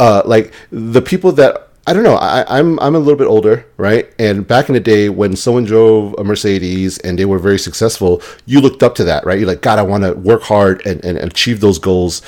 Uh, 0.00 0.22
like 0.24 0.52
the 0.70 1.02
people 1.02 1.32
that 1.32 1.67
I 1.88 1.94
don't 1.94 2.02
know. 2.02 2.16
I, 2.16 2.58
am 2.58 2.78
I'm, 2.78 2.80
I'm 2.80 2.94
a 2.96 2.98
little 2.98 3.16
bit 3.16 3.28
older, 3.28 3.64
right? 3.78 4.12
And 4.18 4.46
back 4.46 4.68
in 4.68 4.74
the 4.74 4.80
day, 4.80 5.08
when 5.08 5.34
someone 5.34 5.64
drove 5.64 6.14
a 6.18 6.22
Mercedes 6.22 6.98
and 6.98 7.18
they 7.18 7.24
were 7.24 7.38
very 7.38 7.58
successful, 7.58 8.20
you 8.44 8.60
looked 8.60 8.82
up 8.82 8.94
to 8.96 9.04
that, 9.04 9.24
right? 9.24 9.38
You're 9.38 9.48
like, 9.48 9.62
God, 9.62 9.78
I 9.78 9.82
want 9.82 10.04
to 10.04 10.12
work 10.12 10.42
hard 10.42 10.86
and, 10.86 11.02
and 11.02 11.16
achieve 11.16 11.60
those 11.60 11.78
goals. 11.78 12.20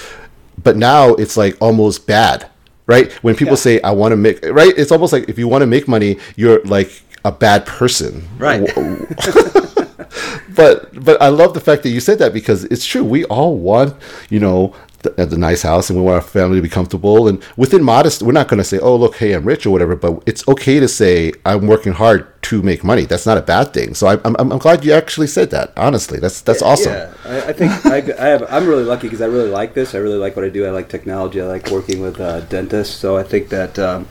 But 0.57 0.79
now 0.79 1.11
it's 1.11 1.37
like 1.37 1.59
almost 1.61 2.07
bad, 2.07 2.49
right? 2.87 3.13
When 3.23 3.35
people 3.37 3.53
yeah. 3.53 3.57
say, 3.57 3.83
I 3.83 3.91
want 3.91 4.13
to 4.13 4.17
make, 4.17 4.43
right? 4.47 4.73
It's 4.79 4.91
almost 4.91 5.13
like 5.13 5.29
if 5.29 5.39
you 5.39 5.47
want 5.47 5.61
to 5.61 5.67
make 5.67 5.87
money, 5.87 6.17
you're 6.37 6.65
like 6.65 7.03
a 7.27 7.31
bad 7.31 7.67
person, 7.67 8.27
right? 8.39 8.67
but 10.55 11.05
but 11.05 11.21
I 11.21 11.29
love 11.29 11.53
the 11.53 11.61
fact 11.61 11.83
that 11.83 11.91
you 11.91 12.01
said 12.01 12.19
that 12.21 12.33
because 12.33 12.65
it's 12.65 12.87
true. 12.87 13.05
We 13.05 13.27
all 13.27 13.59
want, 13.59 13.95
you 14.31 14.41
know, 14.41 14.75
the, 15.03 15.27
the, 15.27 15.39
nice 15.39 15.63
house 15.63 15.89
and 15.89 15.99
we 15.99 16.05
want 16.05 16.17
our 16.17 16.21
family 16.21 16.57
to 16.59 16.63
be 16.63 16.69
comfortable 16.69 17.27
and 17.27 17.43
within 17.57 17.83
modest 17.83 18.23
we're 18.23 18.33
not 18.33 18.49
going 18.49 18.59
to 18.59 18.65
say 18.65 18.79
oh 18.79 18.95
look 18.97 19.17
hey 19.17 19.33
i'm 19.33 19.45
rich 19.45 19.65
or 19.65 19.71
whatever 19.71 19.97
but 19.97 20.23
it's 20.27 20.47
okay 20.47 20.79
to 20.79 20.87
say 20.89 21.33
i'm 21.47 21.67
working 21.67 21.93
hard 21.93 22.27
to 22.43 22.63
make 22.63 22.83
money. 22.83 23.05
That's 23.05 23.27
not 23.27 23.39
a 23.39 23.43
bad 23.43 23.73
thing. 23.73 23.95
So 23.95 24.07
I, 24.07 24.15
am 24.27 24.37
I'm, 24.39 24.53
I'm 24.53 24.59
glad 24.59 24.85
you 24.85 24.93
actually 24.93 25.27
said 25.27 25.51
that 25.51 25.73
honestly. 25.77 26.19
That's 26.19 26.41
that's 26.41 26.63
yeah, 26.63 26.69
awesome. 26.69 26.93
yeah. 26.93 27.15
I, 27.25 27.49
I 27.49 27.53
think 27.53 27.87
I, 27.87 27.97
I, 27.97 28.29
have 28.29 28.43
i'm 28.51 28.67
really 28.67 28.85
lucky 28.85 29.07
because 29.07 29.21
i 29.21 29.27
really 29.27 29.51
like 29.51 29.75
this. 29.75 29.95
I 29.95 29.99
really 29.99 30.19
like 30.19 30.37
what 30.37 30.45
i 30.45 30.49
do. 30.49 30.67
I 30.67 30.71
like 30.71 30.89
technology. 30.89 31.41
I 31.41 31.47
like 31.47 31.71
working 31.71 32.01
with 32.01 32.21
uh, 32.21 32.41
dentists. 32.41 32.95
So 32.95 33.17
i 33.17 33.23
think 33.23 33.49
that 33.51 33.79
um, 33.79 34.09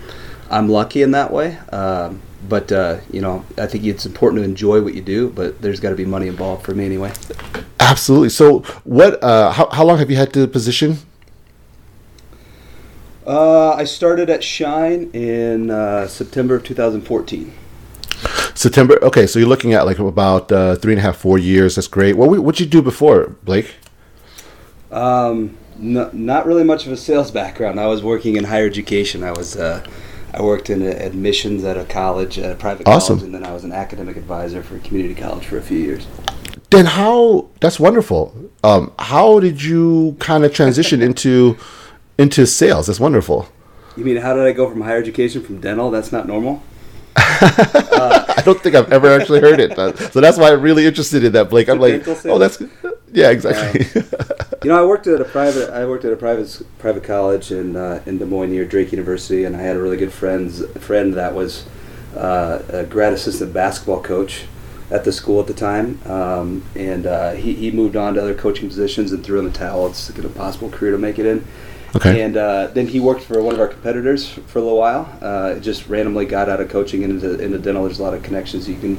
i'm 0.50 0.70
lucky 0.70 1.02
in 1.02 1.12
that 1.12 1.32
way. 1.32 1.58
Um, 1.72 2.22
but 2.48 2.72
uh, 2.72 3.00
you 3.12 3.20
know, 3.20 3.46
I 3.58 3.68
think 3.68 3.84
it's 3.84 4.06
important 4.06 4.42
to 4.42 4.46
enjoy 4.46 4.82
what 4.82 4.94
you 4.94 5.02
do, 5.02 5.30
but 5.30 5.62
there's 5.62 5.82
got 5.82 5.90
to 5.90 5.96
be 5.96 6.06
money 6.06 6.28
involved 6.28 6.66
for 6.66 6.74
me 6.74 6.86
anyway. 6.86 7.12
Absolutely. 7.80 8.30
So, 8.30 8.60
what? 8.84 9.24
Uh, 9.24 9.52
how 9.52 9.70
how 9.70 9.86
long 9.86 9.98
have 9.98 10.10
you 10.10 10.18
had 10.18 10.34
the 10.34 10.48
position? 10.48 10.98
Uh, 13.26 13.74
I 13.74 13.84
started 13.84 14.30
at 14.30 14.44
Schein 14.44 15.12
in 15.12 15.70
uh, 15.70 16.08
September 16.08 16.56
of 16.56 16.64
2014. 16.64 17.54
September. 18.56 18.98
Okay, 19.04 19.28
so 19.28 19.40
you're 19.40 19.48
looking 19.48 19.74
at 19.74 19.86
like 19.86 20.00
about 20.00 20.52
uh, 20.52 20.76
three 20.76 20.94
and 20.94 21.00
a 21.00 21.04
half, 21.04 21.18
four 21.18 21.38
years. 21.38 21.76
That's 21.76 21.88
great. 21.88 22.18
What 22.18 22.30
what'd 22.30 22.60
you 22.60 22.66
do 22.66 22.82
before, 22.82 23.36
Blake? 23.44 23.76
Um, 24.92 25.58
no, 25.78 26.10
not 26.12 26.46
really 26.46 26.64
much 26.64 26.86
of 26.86 26.92
a 26.92 26.98
sales 26.98 27.32
background. 27.42 27.80
I 27.80 27.88
was 27.88 28.04
working 28.04 28.36
in 28.36 28.44
higher 28.44 28.66
education. 28.66 29.24
I 29.24 29.32
was 29.32 29.56
uh, 29.56 29.86
I 30.34 30.42
worked 30.42 30.70
in 30.70 30.82
admissions 30.82 31.64
at 31.64 31.78
a 31.78 31.86
college, 31.86 32.38
at 32.38 32.52
a 32.52 32.56
private 32.56 32.88
awesome. 32.88 33.20
college, 33.20 33.26
and 33.26 33.34
then 33.34 33.46
I 33.46 33.54
was 33.54 33.64
an 33.64 33.72
academic 33.72 34.18
advisor 34.18 34.62
for 34.62 34.76
a 34.76 34.80
community 34.80 35.16
college 35.16 35.46
for 35.46 35.58
a 35.58 35.62
few 35.62 35.78
years. 35.78 36.08
Then 36.70 36.86
how? 36.86 37.50
That's 37.62 37.80
wonderful. 37.80 38.52
Um, 38.64 38.92
how 39.00 39.40
did 39.40 39.64
you 39.64 40.16
kind 40.20 40.44
of 40.44 40.54
transition 40.54 41.02
into 41.02 41.58
into 42.20 42.46
sales. 42.46 42.88
That's 42.88 43.00
wonderful. 43.00 43.48
You 43.98 44.06
mean 44.06 44.18
how 44.18 44.36
did 44.36 44.46
I 44.46 44.52
go 44.52 44.70
from 44.70 44.82
higher 44.82 45.00
education 45.00 45.42
from 45.42 45.60
dental? 45.60 45.90
That's 45.90 46.12
not 46.12 46.28
normal. 46.28 46.62
I 47.16 48.42
don't 48.46 48.62
think 48.62 48.76
I've 48.76 48.92
ever 48.92 49.08
actually 49.08 49.40
heard 49.40 49.60
it, 49.60 49.76
so 50.14 50.22
that's 50.22 50.38
why 50.38 50.52
I'm 50.52 50.62
really 50.62 50.86
interested 50.86 51.24
in 51.24 51.32
that, 51.34 51.50
Blake. 51.50 51.68
I'm 51.68 51.80
like, 51.80 52.08
oh, 52.26 52.38
that's 52.38 52.62
yeah, 53.12 53.30
exactly. 53.30 53.86
you 54.64 54.70
know, 54.70 54.82
I 54.82 54.86
worked 54.86 55.08
at 55.08 55.20
a 55.20 55.26
private. 55.26 55.70
I 55.72 55.86
worked 55.86 56.06
at 56.06 56.14
a 56.14 56.16
private 56.16 56.62
private 56.78 57.04
college 57.04 57.52
in 57.52 57.76
uh, 57.76 58.04
in 58.06 58.20
Des 58.20 58.26
Moines 58.26 58.52
near 58.52 58.66
Drake 58.66 58.92
University, 58.92 59.44
and 59.44 59.56
I 59.56 59.62
had 59.62 59.76
a 59.76 59.82
really 59.82 59.98
good 59.98 60.14
friends 60.14 60.66
friend 60.78 61.14
that 61.16 61.34
was 61.34 61.66
uh, 62.16 62.60
a 62.70 62.84
grad 62.84 63.14
assistant 63.14 63.54
basketball 63.54 64.02
coach 64.02 64.46
at 64.92 65.04
the 65.04 65.12
school 65.12 65.40
at 65.40 65.48
the 65.48 65.54
time, 65.54 66.00
um, 66.06 66.64
and 66.76 67.06
uh, 67.06 67.32
he 67.32 67.54
he 67.54 67.72
moved 67.72 67.96
on 67.96 68.16
to 68.16 68.22
other 68.22 68.34
coaching 68.34 68.68
positions 68.68 69.12
and 69.12 69.24
threw 69.24 69.40
in 69.40 69.46
the 69.46 69.52
towel. 69.52 69.88
It's 69.88 70.10
like 70.10 70.20
an 70.20 70.26
impossible 70.26 70.70
career 70.70 70.92
to 70.92 70.98
make 70.98 71.20
it 71.20 71.26
in. 71.26 71.46
Okay. 71.96 72.22
And 72.22 72.38
uh, 72.38 72.68
then 72.68 72.88
he 72.88 73.00
worked 73.00 73.22
for 73.22 73.42
one 73.42 73.56
of 73.56 73.60
our 73.60 73.68
competitors 73.68 74.30
for 74.30 74.60
a 74.60 74.62
little 74.62 74.78
while. 74.78 75.12
Uh, 75.22 75.56
just 75.56 75.88
randomly 75.88 76.26
got 76.26 76.48
out 76.48 76.62
of 76.62 76.70
coaching 76.70 77.02
into 77.02 77.40
into 77.40 77.58
dental. 77.58 77.84
There's 77.84 78.00
a 78.00 78.04
lot 78.04 78.14
of 78.14 78.24
connections 78.24 78.70
you 78.70 78.78
can 78.78 78.98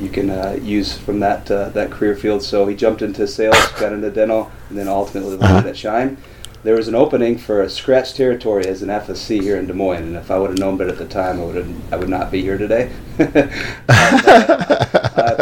you 0.00 0.08
can 0.08 0.30
uh, 0.30 0.58
use 0.62 0.96
from 0.96 1.20
that 1.20 1.50
uh, 1.50 1.70
that 1.70 1.90
career 1.90 2.16
field. 2.16 2.42
So 2.42 2.66
he 2.66 2.76
jumped 2.76 3.02
into 3.02 3.26
sales, 3.26 3.56
got 3.72 3.92
into 3.92 4.10
dental, 4.10 4.50
and 4.68 4.78
then 4.78 4.88
ultimately 4.88 5.36
landed 5.36 5.60
uh-huh. 5.60 5.68
at 5.68 5.76
Schein. 5.76 6.16
There 6.62 6.76
was 6.76 6.88
an 6.88 6.94
opening 6.94 7.38
for 7.38 7.62
a 7.62 7.70
scratch 7.70 8.12
territory 8.12 8.66
as 8.66 8.82
an 8.82 8.90
FSC 8.90 9.40
here 9.40 9.56
in 9.56 9.66
Des 9.66 9.72
Moines, 9.72 10.02
and 10.02 10.16
if 10.16 10.30
I 10.30 10.38
would 10.38 10.50
have 10.50 10.58
known 10.58 10.76
better 10.76 10.90
at 10.90 10.98
the 10.98 11.08
time, 11.08 11.40
I 11.40 11.44
would 11.44 11.74
I 11.90 11.96
would 11.96 12.10
not 12.10 12.30
be 12.30 12.42
here 12.42 12.58
today. 12.58 12.92
Uh, 14.89 14.89
I 14.89 14.89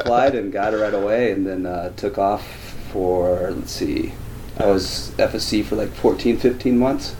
applied 0.09 0.35
and 0.35 0.51
got 0.51 0.73
it 0.73 0.79
right 0.79 0.95
away, 0.95 1.33
and 1.33 1.47
then 1.47 1.67
uh, 1.67 1.91
took 1.91 2.17
off 2.17 2.47
for 2.91 3.51
let's 3.51 3.71
see, 3.71 4.15
I 4.57 4.67
was 4.67 5.13
FSC 5.19 5.63
for 5.65 5.77
like 5.77 5.91
14, 5.91 6.39
15 6.39 6.79
months, 6.79 7.15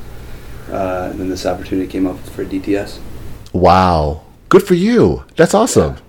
uh, 0.71 1.09
and 1.11 1.21
then 1.21 1.29
this 1.29 1.45
opportunity 1.45 1.87
came 1.87 2.07
up 2.07 2.19
for 2.19 2.47
DTS. 2.47 2.99
Wow, 3.53 4.23
good 4.49 4.63
for 4.63 4.75
you! 4.75 5.25
That's 5.37 5.53
awesome. 5.53 5.97
Yeah 5.97 6.08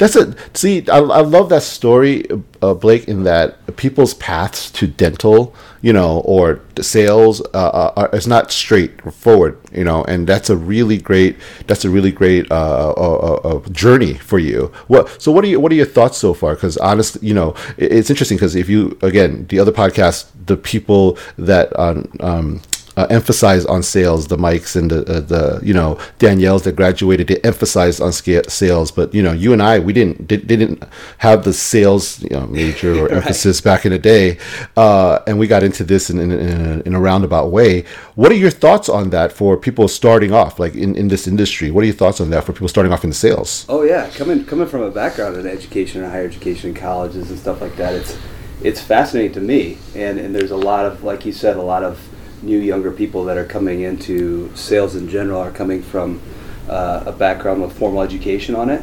that's 0.00 0.16
a 0.16 0.34
see 0.54 0.88
I, 0.88 0.98
I 0.98 1.20
love 1.20 1.50
that 1.50 1.62
story 1.62 2.24
uh, 2.62 2.72
blake 2.72 3.06
in 3.06 3.24
that 3.24 3.76
people's 3.76 4.14
paths 4.14 4.70
to 4.72 4.86
dental 4.86 5.54
you 5.82 5.92
know 5.92 6.20
or 6.20 6.60
sales 6.80 7.42
uh, 7.52 7.68
uh 7.68 7.92
are, 7.96 8.16
is 8.16 8.26
not 8.26 8.50
straightforward 8.50 9.58
you 9.72 9.84
know 9.84 10.02
and 10.04 10.26
that's 10.26 10.48
a 10.48 10.56
really 10.56 10.96
great 10.96 11.36
that's 11.66 11.84
a 11.84 11.90
really 11.90 12.10
great 12.10 12.50
uh, 12.50 12.92
uh, 12.96 13.40
uh 13.44 13.68
journey 13.68 14.14
for 14.14 14.38
you. 14.38 14.72
What 14.88 15.20
so 15.20 15.30
what 15.30 15.44
are 15.44 15.48
you 15.48 15.60
what 15.60 15.70
are 15.70 15.76
your 15.76 15.86
thoughts 15.86 16.16
so 16.16 16.32
far? 16.32 16.54
Because 16.54 16.78
honestly 16.78 17.26
you 17.28 17.34
know 17.34 17.54
it, 17.76 17.92
it's 17.92 18.08
interesting 18.08 18.38
because 18.38 18.56
if 18.56 18.70
you 18.70 18.98
again 19.02 19.46
the 19.48 19.58
other 19.58 19.72
podcast 19.72 20.30
the 20.46 20.56
people 20.56 21.18
that 21.36 21.78
um, 21.78 22.62
uh, 23.00 23.06
emphasize 23.06 23.64
on 23.64 23.82
sales. 23.82 24.26
The 24.26 24.36
Mikes 24.36 24.76
and 24.76 24.90
the 24.90 25.00
uh, 25.00 25.20
the 25.20 25.60
you 25.62 25.72
know 25.72 25.98
Danielles 26.18 26.64
that 26.64 26.76
graduated 26.76 27.28
they 27.28 27.40
emphasized 27.40 28.00
on 28.00 28.12
scale, 28.12 28.42
sales, 28.48 28.90
but 28.90 29.14
you 29.14 29.22
know 29.22 29.32
you 29.32 29.52
and 29.52 29.62
I 29.62 29.78
we 29.78 29.92
didn't 29.92 30.26
did, 30.26 30.46
didn't 30.46 30.82
have 31.18 31.44
the 31.44 31.52
sales 31.52 32.22
you 32.22 32.30
know, 32.30 32.46
major 32.46 32.92
or 33.00 33.02
right. 33.08 33.16
emphasis 33.16 33.60
back 33.60 33.86
in 33.86 33.92
the 33.92 33.98
day, 33.98 34.38
uh, 34.76 35.20
and 35.26 35.38
we 35.38 35.46
got 35.46 35.62
into 35.62 35.84
this 35.84 36.10
in, 36.10 36.18
in, 36.18 36.30
in, 36.32 36.60
a, 36.60 36.80
in, 36.80 36.94
a, 36.94 37.00
roundabout 37.00 37.50
way. 37.50 37.84
What 38.14 38.30
are 38.30 38.36
your 38.36 38.50
thoughts 38.50 38.88
on 38.88 39.10
that 39.10 39.32
for 39.32 39.56
people 39.56 39.88
starting 39.88 40.32
off 40.32 40.58
like 40.58 40.74
in, 40.74 40.94
in 40.94 41.08
this 41.08 41.26
industry? 41.26 41.70
What 41.70 41.82
are 41.82 41.86
your 41.86 41.96
thoughts 41.96 42.20
on 42.20 42.30
that 42.30 42.44
for 42.44 42.52
people 42.52 42.68
starting 42.68 42.92
off 42.92 43.04
in 43.04 43.12
sales? 43.12 43.64
Oh 43.68 43.82
yeah, 43.82 44.10
coming 44.10 44.44
coming 44.44 44.66
from 44.66 44.82
a 44.82 44.90
background 44.90 45.36
in 45.36 45.46
education 45.46 46.02
and 46.02 46.12
higher 46.12 46.26
education, 46.26 46.74
colleges 46.74 47.30
and 47.30 47.38
stuff 47.38 47.60
like 47.62 47.76
that, 47.76 47.94
it's 47.94 48.18
it's 48.62 48.80
fascinating 48.80 49.32
to 49.32 49.40
me, 49.40 49.78
and 49.94 50.18
and 50.18 50.34
there's 50.34 50.50
a 50.50 50.56
lot 50.56 50.84
of 50.84 51.02
like 51.02 51.24
you 51.24 51.32
said, 51.32 51.56
a 51.56 51.62
lot 51.62 51.82
of 51.82 52.09
new 52.42 52.58
younger 52.58 52.90
people 52.90 53.24
that 53.24 53.36
are 53.36 53.44
coming 53.44 53.82
into 53.82 54.54
sales 54.54 54.96
in 54.96 55.08
general 55.08 55.40
are 55.40 55.50
coming 55.50 55.82
from 55.82 56.20
uh, 56.68 57.04
a 57.06 57.12
background 57.12 57.62
with 57.62 57.76
formal 57.76 58.02
education 58.02 58.54
on 58.54 58.70
it 58.70 58.82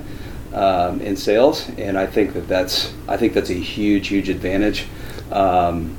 um, 0.53 1.01
in 1.01 1.15
sales, 1.15 1.69
and 1.77 1.97
I 1.97 2.05
think 2.05 2.33
that 2.33 2.47
that's 2.47 2.93
I 3.07 3.17
think 3.17 3.33
that's 3.33 3.49
a 3.49 3.53
huge 3.53 4.07
huge 4.07 4.29
advantage. 4.29 4.85
Um, 5.31 5.97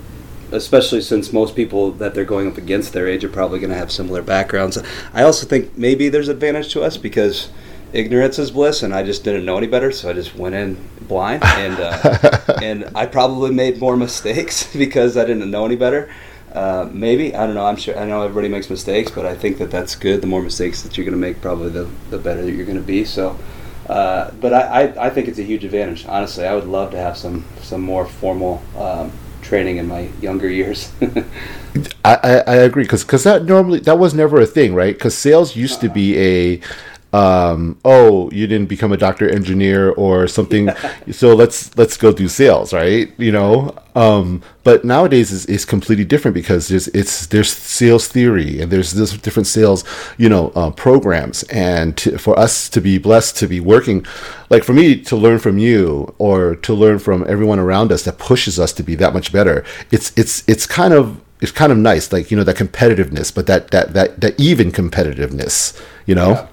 especially 0.51 1.03
since 1.03 1.33
most 1.33 1.55
people 1.55 1.93
that 1.93 2.15
they're 2.15 2.25
going 2.25 2.49
up 2.49 2.57
against 2.57 2.95
their 2.95 3.07
age 3.07 3.23
are 3.23 3.29
probably 3.29 3.59
going 3.59 3.71
to 3.71 3.77
have 3.77 3.93
similar 3.93 4.23
backgrounds. 4.23 4.79
I 5.13 5.23
also 5.23 5.47
think 5.47 5.77
maybe 5.77 6.09
there's 6.09 6.29
advantage 6.29 6.73
to 6.73 6.83
us 6.83 6.97
because 6.97 7.51
ignorance 7.93 8.39
is 8.39 8.51
bliss, 8.51 8.83
and 8.83 8.95
I 8.95 9.03
just 9.03 9.25
didn't 9.25 9.45
know 9.45 9.59
any 9.59 9.67
better, 9.67 9.93
so 9.93 10.11
I 10.11 10.13
just 10.13 10.35
went 10.35 10.55
in 10.55 10.77
blind, 11.03 11.43
and 11.45 11.79
uh, 11.79 12.55
and 12.63 12.91
I 12.95 13.07
probably 13.07 13.51
made 13.51 13.79
more 13.79 13.97
mistakes 13.97 14.75
because 14.77 15.17
I 15.17 15.25
didn't 15.25 15.51
know 15.51 15.65
any 15.65 15.77
better. 15.77 16.11
Uh, 16.53 16.89
maybe 16.93 17.35
I 17.35 17.47
don't 17.47 17.55
know. 17.55 17.67
I'm 17.67 17.77
sure 17.77 17.99
I 17.99 18.07
know 18.07 18.23
everybody 18.23 18.49
makes 18.49 18.71
mistakes, 18.71 19.11
but 19.11 19.27
I 19.27 19.35
think 19.35 19.59
that 19.59 19.71
that's 19.71 19.95
good. 19.95 20.21
The 20.21 20.27
more 20.27 20.43
mistakes 20.43 20.83
that 20.83 20.97
you're 20.97 21.05
going 21.05 21.21
to 21.21 21.21
make, 21.21 21.41
probably 21.41 21.71
the, 21.71 21.89
the 22.11 22.19
better 22.19 22.43
that 22.43 22.53
you're 22.53 22.65
going 22.65 22.79
to 22.79 22.85
be. 22.85 23.05
So, 23.05 23.39
uh, 23.89 24.31
but 24.41 24.53
I, 24.53 24.61
I, 24.61 25.07
I, 25.07 25.11
think 25.11 25.29
it's 25.29 25.39
a 25.39 25.43
huge 25.43 25.65
advantage. 25.65 26.07
Honestly, 26.07 26.47
I 26.47 26.55
would 26.55 26.67
love 26.67 26.91
to 26.93 26.97
have 26.99 27.17
some 27.17 27.45
some 27.63 27.81
more 27.81 28.07
formal 28.07 28.63
um, 28.77 29.13
training 29.43 29.77
in 29.77 29.89
my 29.89 30.11
younger 30.21 30.49
years. 30.49 30.93
I, 32.05 32.15
I, 32.23 32.33
I, 32.47 32.55
agree 32.57 32.85
because 32.85 33.05
because 33.05 33.25
that 33.25 33.45
normally 33.45 33.81
that 33.81 33.99
was 33.99 34.15
never 34.15 34.41
a 34.41 34.47
thing, 34.47 34.75
right? 34.75 34.95
Because 34.95 35.17
sales 35.17 35.55
used 35.57 35.79
uh 35.79 35.83
to 35.83 35.89
be 35.91 36.19
a 36.19 36.61
um, 37.13 37.79
oh, 37.87 38.31
you 38.33 38.47
didn't 38.47 38.69
become 38.69 38.93
a 38.93 38.97
doctor 38.97 39.29
engineer 39.29 39.91
or 39.93 40.29
something, 40.29 40.69
so 41.11 41.35
let's 41.35 41.77
let's 41.79 41.97
go 41.97 42.13
do 42.13 42.29
sales, 42.29 42.75
right? 42.75 43.11
You 43.17 43.33
know, 43.33 43.75
um, 43.95 44.43
but 44.63 44.85
nowadays 44.85 45.33
is 45.33 45.47
is 45.47 45.65
completely 45.65 46.05
different 46.05 46.35
because 46.35 46.69
there's 46.69 46.89
it's 46.89 47.27
there's 47.29 47.51
sales 47.51 48.09
theory 48.09 48.61
and 48.61 48.71
there's 48.71 48.93
this 48.93 49.17
different 49.17 49.47
sales, 49.47 49.85
you 50.19 50.29
know, 50.29 50.53
uh, 50.55 50.71
programs, 50.71 51.45
and 51.45 51.97
to, 51.97 52.19
for 52.19 52.39
us 52.39 52.69
to 52.69 52.81
be 52.81 52.99
blessed 52.99 53.39
to 53.39 53.47
be 53.47 53.59
working, 53.59 54.05
like 54.51 54.63
for 54.63 54.75
me 54.75 55.01
to 55.01 55.17
learn 55.17 55.39
from 55.39 55.57
you 55.57 56.15
or 56.19 56.57
to 56.57 56.75
learn 56.75 56.99
from 56.99 57.25
everyone 57.27 57.59
around 57.59 57.91
us 57.91 58.03
that 58.03 58.19
pushes 58.19 58.61
us 58.61 58.73
to 58.75 58.83
be 58.83 58.95
that 58.97 59.15
much 59.15 59.33
better. 59.33 59.65
It's 59.91 60.13
it's 60.15 60.45
it's 60.47 60.67
kind 60.67 60.93
of 60.93 61.23
it's 61.41 61.53
kind 61.53 61.73
of 61.73 61.79
nice, 61.79 62.13
like 62.13 62.31
you 62.31 62.37
know 62.37 62.45
that 62.45 62.57
competitiveness, 62.57 63.35
but 63.35 63.47
that 63.47 63.71
that 63.71 63.95
that 63.95 64.21
that 64.21 64.39
even 64.39 64.73
competitiveness, 64.73 65.81
you 66.05 66.15
know. 66.15 66.33
Yeah 66.33 66.49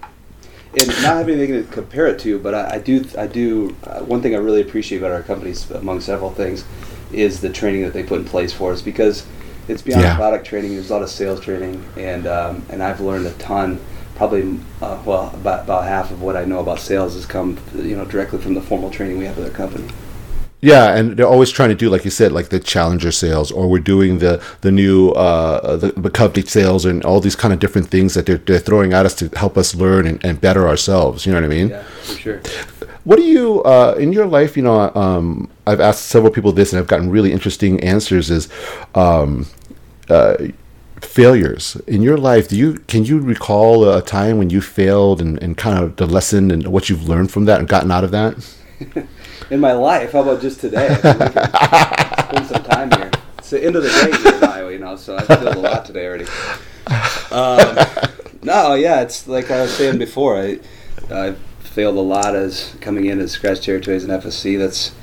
and 0.78 0.88
not 0.88 1.18
having 1.18 1.40
anything 1.40 1.66
to 1.66 1.72
compare 1.72 2.08
it 2.08 2.20
to, 2.20 2.40
but 2.40 2.54
I, 2.54 2.76
I 2.76 2.80
do, 2.80 3.06
I 3.18 3.28
do. 3.28 3.76
Uh, 3.84 4.02
one 4.02 4.22
thing 4.22 4.36
I 4.36 4.40
really 4.40 4.62
appreciate 4.62 4.98
about 5.00 5.12
our 5.12 5.24
companies, 5.24 5.70
among 5.72 6.02
several 6.02 6.32
things, 6.32 6.66
is 7.12 7.42
the 7.42 7.50
training 7.50 7.84
that 7.84 7.94
they 7.94 8.04
put 8.04 8.20
in 8.20 8.26
place 8.26 8.52
for 8.52 8.74
us 8.74 8.82
because 8.82 9.26
it's 9.68 9.82
beyond 9.82 10.04
yeah. 10.04 10.16
product 10.16 10.46
training. 10.46 10.74
There's 10.74 10.90
a 10.90 10.94
lot 10.94 11.02
of 11.02 11.10
sales 11.10 11.40
training, 11.40 11.84
and 11.98 12.28
um, 12.28 12.66
and 12.70 12.84
I've 12.84 13.02
learned 13.02 13.26
a 13.28 13.34
ton. 13.34 13.80
Probably, 14.16 14.60
uh, 14.82 15.02
well, 15.06 15.30
about 15.34 15.64
about 15.64 15.84
half 15.86 16.12
of 16.12 16.22
what 16.22 16.38
I 16.38 16.46
know 16.46 16.60
about 16.60 16.80
sales 16.80 17.16
has 17.16 17.26
come, 17.26 17.58
you 17.74 17.96
know, 17.96 18.06
directly 18.06 18.40
from 18.40 18.54
the 18.54 18.62
formal 18.62 18.90
training 18.90 19.18
we 19.18 19.26
have 19.26 19.38
at 19.38 19.44
our 19.46 19.50
company. 19.50 19.88
Yeah, 20.66 20.96
and 20.96 21.16
they're 21.16 21.28
always 21.28 21.52
trying 21.52 21.70
to 21.70 21.76
do, 21.76 21.92
like 21.92 22.06
you 22.06 22.10
said, 22.10 22.32
like 22.32 22.50
the 22.50 22.60
challenger 22.60 23.12
sales, 23.12 23.52
or 23.52 23.68
we're 23.68 23.78
doing 23.78 24.18
the 24.18 24.44
the 24.62 24.72
new 24.72 25.12
uh, 25.12 25.78
the, 25.78 25.92
the 25.92 26.44
sales, 26.48 26.86
and 26.86 27.06
all 27.06 27.20
these 27.20 27.36
kind 27.36 27.54
of 27.54 27.60
different 27.60 27.90
things 27.90 28.16
that 28.16 28.26
they're, 28.26 28.40
they're 28.40 28.58
throwing 28.58 28.92
at 28.92 29.06
us 29.06 29.14
to 29.18 29.30
help 29.38 29.60
us 29.60 29.76
learn 29.76 30.08
and, 30.08 30.26
and 30.26 30.42
better 30.42 30.68
ourselves. 30.68 31.24
You 31.24 31.34
know 31.34 31.38
what 31.38 31.46
I 31.46 31.56
mean? 31.56 31.70
Yeah, 31.70 31.84
for 31.84 32.18
sure. 32.18 32.42
What 33.04 33.18
do 33.18 33.26
you 33.26 33.62
uh, 33.62 33.96
in 34.00 34.12
your 34.12 34.26
life? 34.26 34.58
You 34.58 34.64
know, 34.64 34.92
um, 34.96 35.52
I've 35.68 35.80
asked 35.80 36.08
several 36.08 36.34
people 36.34 36.52
this, 36.52 36.74
and 36.74 36.80
I've 36.80 36.88
gotten 36.88 37.12
really 37.12 37.32
interesting 37.32 37.80
answers. 37.84 38.32
Is 38.32 38.50
um, 38.96 39.46
uh, 40.10 40.48
failures 41.00 41.78
in 41.86 42.02
your 42.02 42.18
life 42.18 42.48
do 42.48 42.58
you 42.58 42.74
can 42.88 43.06
you 43.06 43.20
recall 43.20 43.88
a 43.88 44.02
time 44.02 44.40
when 44.40 44.50
you 44.50 44.62
failed 44.62 45.22
and, 45.22 45.42
and 45.44 45.56
kind 45.56 45.78
of 45.84 45.98
the 45.98 46.08
lesson 46.08 46.50
and 46.50 46.68
what 46.68 46.90
you've 46.90 47.08
learned 47.08 47.30
from 47.30 47.46
that 47.46 47.60
and 47.60 47.68
gotten 47.68 47.92
out 47.92 48.04
of 48.04 48.10
that 48.12 48.34
in 49.50 49.60
my 49.60 49.74
life. 49.74 50.12
How 50.14 50.22
about 50.22 50.42
just 50.42 50.60
today? 50.60 50.88
spend 50.96 52.48
some 52.48 52.64
time 52.64 52.92
here. 52.92 53.12
It's 53.38 53.50
the 53.50 53.64
end 53.64 53.76
of 53.76 53.84
the 53.84 53.90
day 53.90 54.18
here 54.18 54.38
in 54.38 54.44
Iowa, 54.44 54.72
you 54.72 54.80
know, 54.80 54.96
so 54.96 55.18
I've 55.18 55.28
failed 55.28 55.56
a 55.56 55.60
lot 55.60 55.86
today 55.86 56.08
already. 56.08 56.26
Um, 57.32 57.78
no, 58.44 58.74
yeah, 58.76 59.02
it's 59.02 59.28
like 59.28 59.52
I 59.52 59.62
was 59.62 59.76
saying 59.76 59.98
before. 59.98 60.38
I 60.38 60.60
I 61.12 61.36
failed 61.60 61.98
a 61.98 62.02
lot 62.02 62.36
as 62.36 62.76
coming 62.82 63.06
in 63.06 63.20
as 63.20 63.32
scratch 63.32 63.62
territory 63.62 63.98
as 63.98 64.04
an 64.04 64.12
FSC. 64.12 64.58
That's 64.58 64.94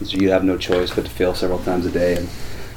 you 0.00 0.30
have 0.30 0.42
no 0.44 0.56
choice 0.56 0.92
but 0.92 1.04
to 1.04 1.10
fail 1.10 1.34
several 1.34 1.58
times 1.60 1.86
a 1.86 1.90
day, 1.90 2.16
and 2.16 2.28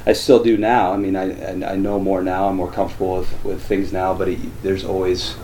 I 0.04 0.12
still 0.12 0.42
do 0.42 0.56
now. 0.56 0.92
I 0.92 0.96
mean, 0.96 1.16
I 1.16 1.52
I 1.64 1.76
know 1.76 1.98
more 1.98 2.22
now. 2.22 2.48
I'm 2.48 2.56
more 2.56 2.70
comfortable 2.70 3.18
with, 3.18 3.44
with 3.44 3.62
things 3.62 3.92
now, 3.92 4.14
but 4.14 4.28
it, 4.28 4.62
there's 4.62 4.84
always 4.84 5.36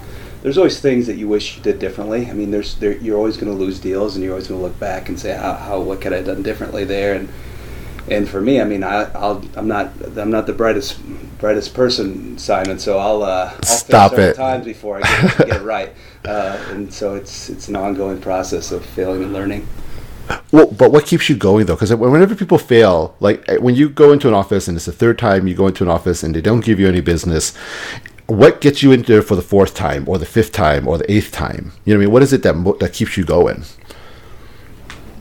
there's 0.43 0.59
always 0.59 0.81
things 0.81 1.07
that 1.07 1.17
you 1.17 1.29
wish 1.29 1.57
you 1.57 1.63
did 1.63 1.79
differently. 1.79 2.29
I 2.29 2.33
mean, 2.33 2.51
there's 2.51 2.75
there, 2.77 2.97
you're 2.99 3.17
always 3.17 3.37
going 3.37 3.51
to 3.51 3.59
lose 3.59 3.79
deals, 3.79 4.17
and 4.17 4.25
you're 4.25 4.33
always 4.33 4.49
going 4.49 4.61
to 4.61 4.67
look 4.67 4.79
back 4.79 5.09
and 5.09 5.19
say, 5.19 5.37
how, 5.37 5.55
how 5.55 5.81
what 5.81 6.01
could 6.01 6.13
I 6.13 6.17
have 6.17 6.27
done 6.27 6.43
differently 6.43 6.85
there? 6.85 7.15
And 7.15 7.29
and 8.11 8.29
for 8.29 8.41
me, 8.41 8.61
I 8.61 8.65
mean, 8.65 8.83
I, 8.83 9.05
I'll 9.13 9.43
I'm 9.57 9.69
not 9.69 9.91
I'm 10.17 10.31
not 10.31 10.47
the 10.47 10.53
brightest 10.53 11.01
brightest 11.39 11.75
person, 11.75 12.37
Simon. 12.39 12.79
So 12.79 12.99
I'll 12.99 13.23
uh, 13.23 13.53
I'll 13.55 13.63
stop 13.63 14.15
it 14.15 14.35
times 14.37 14.65
before 14.65 14.99
I 14.99 15.01
get, 15.03 15.41
it, 15.41 15.47
get 15.47 15.61
it 15.61 15.65
right. 15.65 15.93
Uh, 16.25 16.57
and 16.71 16.95
so 16.95 17.17
it's 17.17 17.51
it's 17.51 17.67
an 17.67 17.75
ongoing 17.75 18.21
process 18.21 18.71
of 18.71 18.87
failing 18.87 19.25
and 19.25 19.33
learning. 19.33 19.67
Well, 20.53 20.67
but 20.67 20.93
what 20.93 21.05
keeps 21.05 21.29
you 21.29 21.37
going 21.37 21.67
though? 21.67 21.75
Because 21.75 21.93
whenever 21.93 22.37
people 22.37 22.59
fail, 22.59 23.17
like 23.19 23.45
eh, 23.49 23.57
when 23.57 23.75
you 23.75 23.89
go 23.89 24.13
into 24.13 24.29
an 24.29 24.35
office 24.35 24.69
and 24.69 24.77
it's 24.77 24.87
the 24.87 24.93
third 24.93 25.19
time 25.19 25.49
you 25.49 25.55
go 25.55 25.67
into 25.67 25.83
an 25.83 25.91
office 25.91 26.23
and 26.23 26.33
they 26.33 26.41
don't 26.41 26.65
give 26.65 26.79
you 26.79 26.87
any 26.87 27.01
business, 27.01 27.55
what 28.27 28.61
gets 28.61 28.83
you 28.83 28.93
into 28.93 29.13
there 29.13 29.23
for 29.23 29.37
the 29.37 29.43
fourth 29.43 29.75
time 29.75 30.09
or 30.09 30.19
the 30.19 30.27
fifth 30.27 30.53
time 30.53 30.89
or 30.89 30.99
the 30.99 31.11
eighth 31.11 31.33
time? 31.33 31.73
You 31.85 31.95
know 31.95 31.99
what 31.99 32.03
I 32.03 32.07
mean? 32.07 32.13
What 32.13 32.23
is 32.23 32.33
it 32.33 32.43
that 32.43 32.55
mo- 32.57 32.77
that 32.81 32.93
keeps 32.93 33.17
you 33.17 33.25
going? 33.25 33.65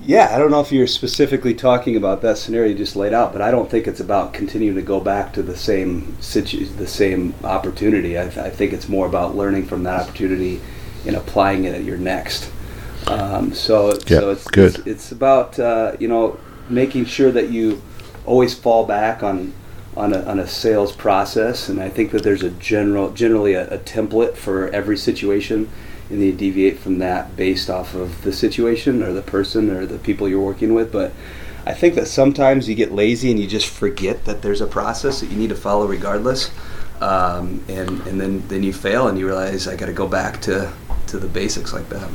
Yeah, 0.03 0.29
I 0.33 0.39
don't 0.39 0.49
know 0.49 0.61
if 0.61 0.71
you're 0.71 0.87
specifically 0.87 1.53
talking 1.53 1.95
about 1.95 2.21
that 2.23 2.37
scenario 2.39 2.71
you 2.71 2.77
just 2.77 2.95
laid 2.95 3.13
out, 3.13 3.31
but 3.33 3.41
I 3.41 3.51
don't 3.51 3.69
think 3.69 3.87
it's 3.87 3.99
about 3.99 4.33
continuing 4.33 4.75
to 4.75 4.81
go 4.81 4.99
back 4.99 5.31
to 5.33 5.43
the 5.43 5.55
same 5.55 6.17
situ- 6.19 6.65
the 6.65 6.87
same 6.87 7.35
opportunity. 7.43 8.19
I, 8.19 8.23
th- 8.23 8.37
I 8.37 8.49
think 8.49 8.73
it's 8.73 8.89
more 8.89 9.05
about 9.05 9.35
learning 9.35 9.65
from 9.67 9.83
that 9.83 10.01
opportunity 10.01 10.59
and 11.05 11.15
applying 11.15 11.65
it 11.65 11.75
at 11.75 11.83
your 11.83 11.97
next. 11.97 12.51
Um, 13.07 13.53
so, 13.53 13.89
Yeah, 14.07 14.19
so 14.19 14.29
it's, 14.31 14.47
good. 14.47 14.75
it's 14.79 14.87
it's 14.87 15.11
about 15.11 15.59
uh, 15.59 15.95
you 15.99 16.07
know 16.07 16.39
making 16.69 17.05
sure 17.05 17.31
that 17.31 17.49
you 17.51 17.81
always 18.25 18.55
fall 18.55 18.85
back 18.85 19.21
on 19.21 19.53
on 19.95 20.13
a, 20.13 20.21
on 20.23 20.39
a 20.39 20.47
sales 20.47 20.95
process, 20.95 21.67
and 21.67 21.81
I 21.81 21.89
think 21.89 22.11
that 22.11 22.23
there's 22.23 22.43
a 22.43 22.49
general 22.51 23.11
generally 23.11 23.53
a, 23.53 23.67
a 23.69 23.77
template 23.79 24.35
for 24.35 24.69
every 24.69 24.97
situation, 24.97 25.69
and 26.09 26.21
you 26.21 26.31
deviate 26.31 26.79
from 26.79 26.99
that 26.99 27.35
based 27.35 27.69
off 27.69 27.93
of 27.93 28.21
the 28.23 28.31
situation 28.31 29.03
or 29.03 29.11
the 29.11 29.21
person 29.21 29.69
or 29.69 29.85
the 29.85 29.99
people 29.99 30.29
you're 30.29 30.39
working 30.39 30.73
with. 30.73 30.91
But 30.91 31.11
I 31.65 31.73
think 31.73 31.95
that 31.95 32.07
sometimes 32.07 32.69
you 32.69 32.75
get 32.75 32.91
lazy 32.91 33.31
and 33.31 33.39
you 33.39 33.47
just 33.47 33.67
forget 33.67 34.25
that 34.25 34.41
there's 34.41 34.61
a 34.61 34.67
process 34.67 35.19
that 35.19 35.29
you 35.29 35.37
need 35.37 35.49
to 35.49 35.55
follow 35.55 35.85
regardless, 35.85 36.51
um, 37.01 37.63
and 37.67 37.99
and 38.07 38.19
then 38.19 38.47
then 38.47 38.63
you 38.63 38.71
fail 38.71 39.07
and 39.07 39.19
you 39.19 39.25
realize 39.25 39.67
I 39.67 39.75
got 39.75 39.87
to 39.87 39.93
go 39.93 40.07
back 40.07 40.41
to 40.41 40.71
to 41.07 41.19
the 41.19 41.27
basics 41.27 41.73
like 41.73 41.89
that. 41.89 42.09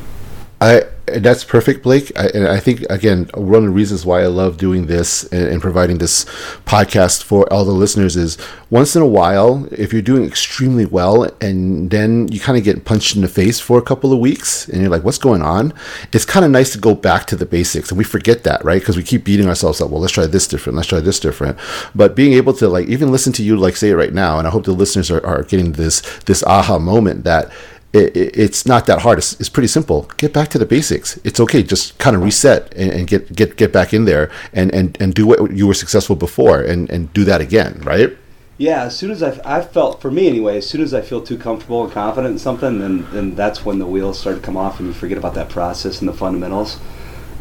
I 0.60 0.82
that's 1.06 1.44
perfect, 1.44 1.84
Blake. 1.84 2.10
I, 2.18 2.26
and 2.34 2.48
I 2.48 2.58
think 2.58 2.80
again, 2.90 3.30
one 3.34 3.58
of 3.58 3.62
the 3.64 3.70
reasons 3.70 4.04
why 4.04 4.22
I 4.22 4.26
love 4.26 4.56
doing 4.56 4.86
this 4.86 5.22
and, 5.30 5.48
and 5.48 5.62
providing 5.62 5.98
this 5.98 6.24
podcast 6.64 7.22
for 7.22 7.50
all 7.52 7.64
the 7.64 7.70
listeners 7.70 8.16
is 8.16 8.36
once 8.70 8.96
in 8.96 9.02
a 9.02 9.06
while, 9.06 9.68
if 9.70 9.92
you're 9.92 10.02
doing 10.02 10.24
extremely 10.24 10.84
well, 10.84 11.30
and 11.40 11.90
then 11.90 12.26
you 12.28 12.40
kind 12.40 12.58
of 12.58 12.64
get 12.64 12.84
punched 12.84 13.14
in 13.14 13.22
the 13.22 13.28
face 13.28 13.60
for 13.60 13.78
a 13.78 13.82
couple 13.82 14.12
of 14.12 14.18
weeks, 14.18 14.68
and 14.68 14.80
you're 14.80 14.90
like, 14.90 15.04
"What's 15.04 15.18
going 15.18 15.42
on?" 15.42 15.72
It's 16.12 16.24
kind 16.24 16.44
of 16.44 16.50
nice 16.50 16.72
to 16.72 16.78
go 16.78 16.94
back 16.94 17.26
to 17.26 17.36
the 17.36 17.46
basics, 17.46 17.90
and 17.90 17.98
we 17.98 18.04
forget 18.04 18.42
that, 18.44 18.64
right? 18.64 18.80
Because 18.80 18.96
we 18.96 19.02
keep 19.04 19.24
beating 19.24 19.48
ourselves 19.48 19.80
up. 19.80 19.90
Well, 19.90 20.00
let's 20.00 20.14
try 20.14 20.26
this 20.26 20.48
different. 20.48 20.76
Let's 20.76 20.88
try 20.88 21.00
this 21.00 21.20
different. 21.20 21.58
But 21.94 22.16
being 22.16 22.32
able 22.32 22.54
to 22.54 22.68
like 22.68 22.88
even 22.88 23.12
listen 23.12 23.32
to 23.34 23.44
you 23.44 23.56
like 23.56 23.76
say 23.76 23.90
it 23.90 23.96
right 23.96 24.12
now, 24.12 24.38
and 24.38 24.48
I 24.48 24.50
hope 24.50 24.64
the 24.64 24.72
listeners 24.72 25.10
are, 25.10 25.24
are 25.24 25.42
getting 25.44 25.72
this 25.72 26.00
this 26.24 26.42
aha 26.44 26.78
moment 26.78 27.24
that 27.24 27.52
it, 27.96 28.16
it, 28.16 28.36
it's 28.36 28.66
not 28.66 28.86
that 28.86 29.00
hard. 29.00 29.18
It's, 29.18 29.32
it's 29.40 29.48
pretty 29.48 29.68
simple. 29.68 30.10
Get 30.18 30.32
back 30.32 30.48
to 30.50 30.58
the 30.58 30.66
basics. 30.66 31.18
It's 31.24 31.40
okay. 31.40 31.62
Just 31.62 31.98
kind 31.98 32.14
of 32.16 32.22
reset 32.22 32.72
and, 32.74 32.90
and 32.92 33.06
get 33.06 33.34
get 33.34 33.56
get 33.56 33.72
back 33.72 33.92
in 33.92 34.04
there 34.04 34.30
and, 34.52 34.72
and, 34.74 34.96
and 35.00 35.14
do 35.14 35.26
what 35.26 35.38
you 35.52 35.66
were 35.66 35.74
successful 35.74 36.16
before 36.16 36.60
and, 36.60 36.90
and 36.90 37.12
do 37.12 37.24
that 37.24 37.40
again. 37.40 37.80
Right? 37.82 38.16
Yeah, 38.58 38.84
as 38.84 38.96
soon 38.96 39.10
as 39.10 39.22
I, 39.22 39.38
I 39.44 39.60
felt, 39.60 40.00
for 40.00 40.10
me 40.10 40.28
anyway, 40.28 40.56
as 40.56 40.66
soon 40.66 40.80
as 40.80 40.94
I 40.94 41.02
feel 41.02 41.20
too 41.20 41.36
comfortable 41.36 41.84
and 41.84 41.92
confident 41.92 42.32
in 42.32 42.38
something, 42.38 42.78
then, 42.78 43.06
then 43.12 43.34
that's 43.34 43.66
when 43.66 43.78
the 43.78 43.86
wheels 43.86 44.18
start 44.18 44.36
to 44.36 44.42
come 44.42 44.56
off 44.56 44.78
and 44.78 44.88
you 44.88 44.94
forget 44.94 45.18
about 45.18 45.34
that 45.34 45.50
process 45.50 46.00
and 46.00 46.08
the 46.08 46.14
fundamentals. 46.14 46.78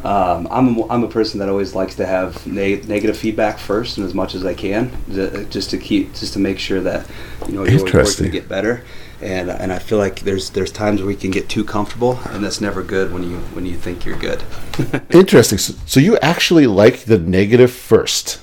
Um, 0.06 0.48
I'm, 0.52 0.78
a, 0.78 0.88
I'm 0.88 1.04
a 1.04 1.08
person 1.08 1.40
that 1.40 1.50
always 1.50 1.74
likes 1.74 1.96
to 1.96 2.06
have 2.06 2.46
ne- 2.46 2.82
negative 2.84 3.18
feedback 3.18 3.58
first 3.58 3.98
and 3.98 4.06
as 4.06 4.14
much 4.14 4.36
as 4.36 4.46
I 4.46 4.54
can, 4.54 4.92
ju- 5.12 5.46
just 5.50 5.70
to 5.72 5.78
keep, 5.78 6.14
just 6.14 6.34
to 6.34 6.40
make 6.40 6.60
sure 6.60 6.80
that 6.82 7.08
you 7.48 7.54
know 7.54 7.62
working 7.62 7.80
Interesting. 7.80 8.26
to 8.28 8.32
get 8.32 8.48
better. 8.48 8.84
And 9.22 9.50
and 9.50 9.72
I 9.74 9.80
feel 9.80 9.98
like 9.98 10.20
there's 10.22 10.50
there's 10.52 10.72
times 10.72 11.00
where 11.02 11.08
we 11.08 11.16
can 11.16 11.32
get 11.32 11.48
too 11.50 11.64
comfortable, 11.64 12.20
and 12.26 12.44
that's 12.44 12.60
never 12.62 12.84
good 12.84 13.14
when 13.14 13.24
you 13.24 13.38
when 13.56 13.66
you 13.66 13.76
think 13.78 14.06
you're 14.06 14.18
good. 14.18 14.44
Interesting. 15.10 15.58
So, 15.58 15.74
so 15.86 16.00
you 16.02 16.18
actually 16.20 16.68
like 16.68 17.06
the 17.06 17.18
negative 17.18 17.72
first. 17.72 18.42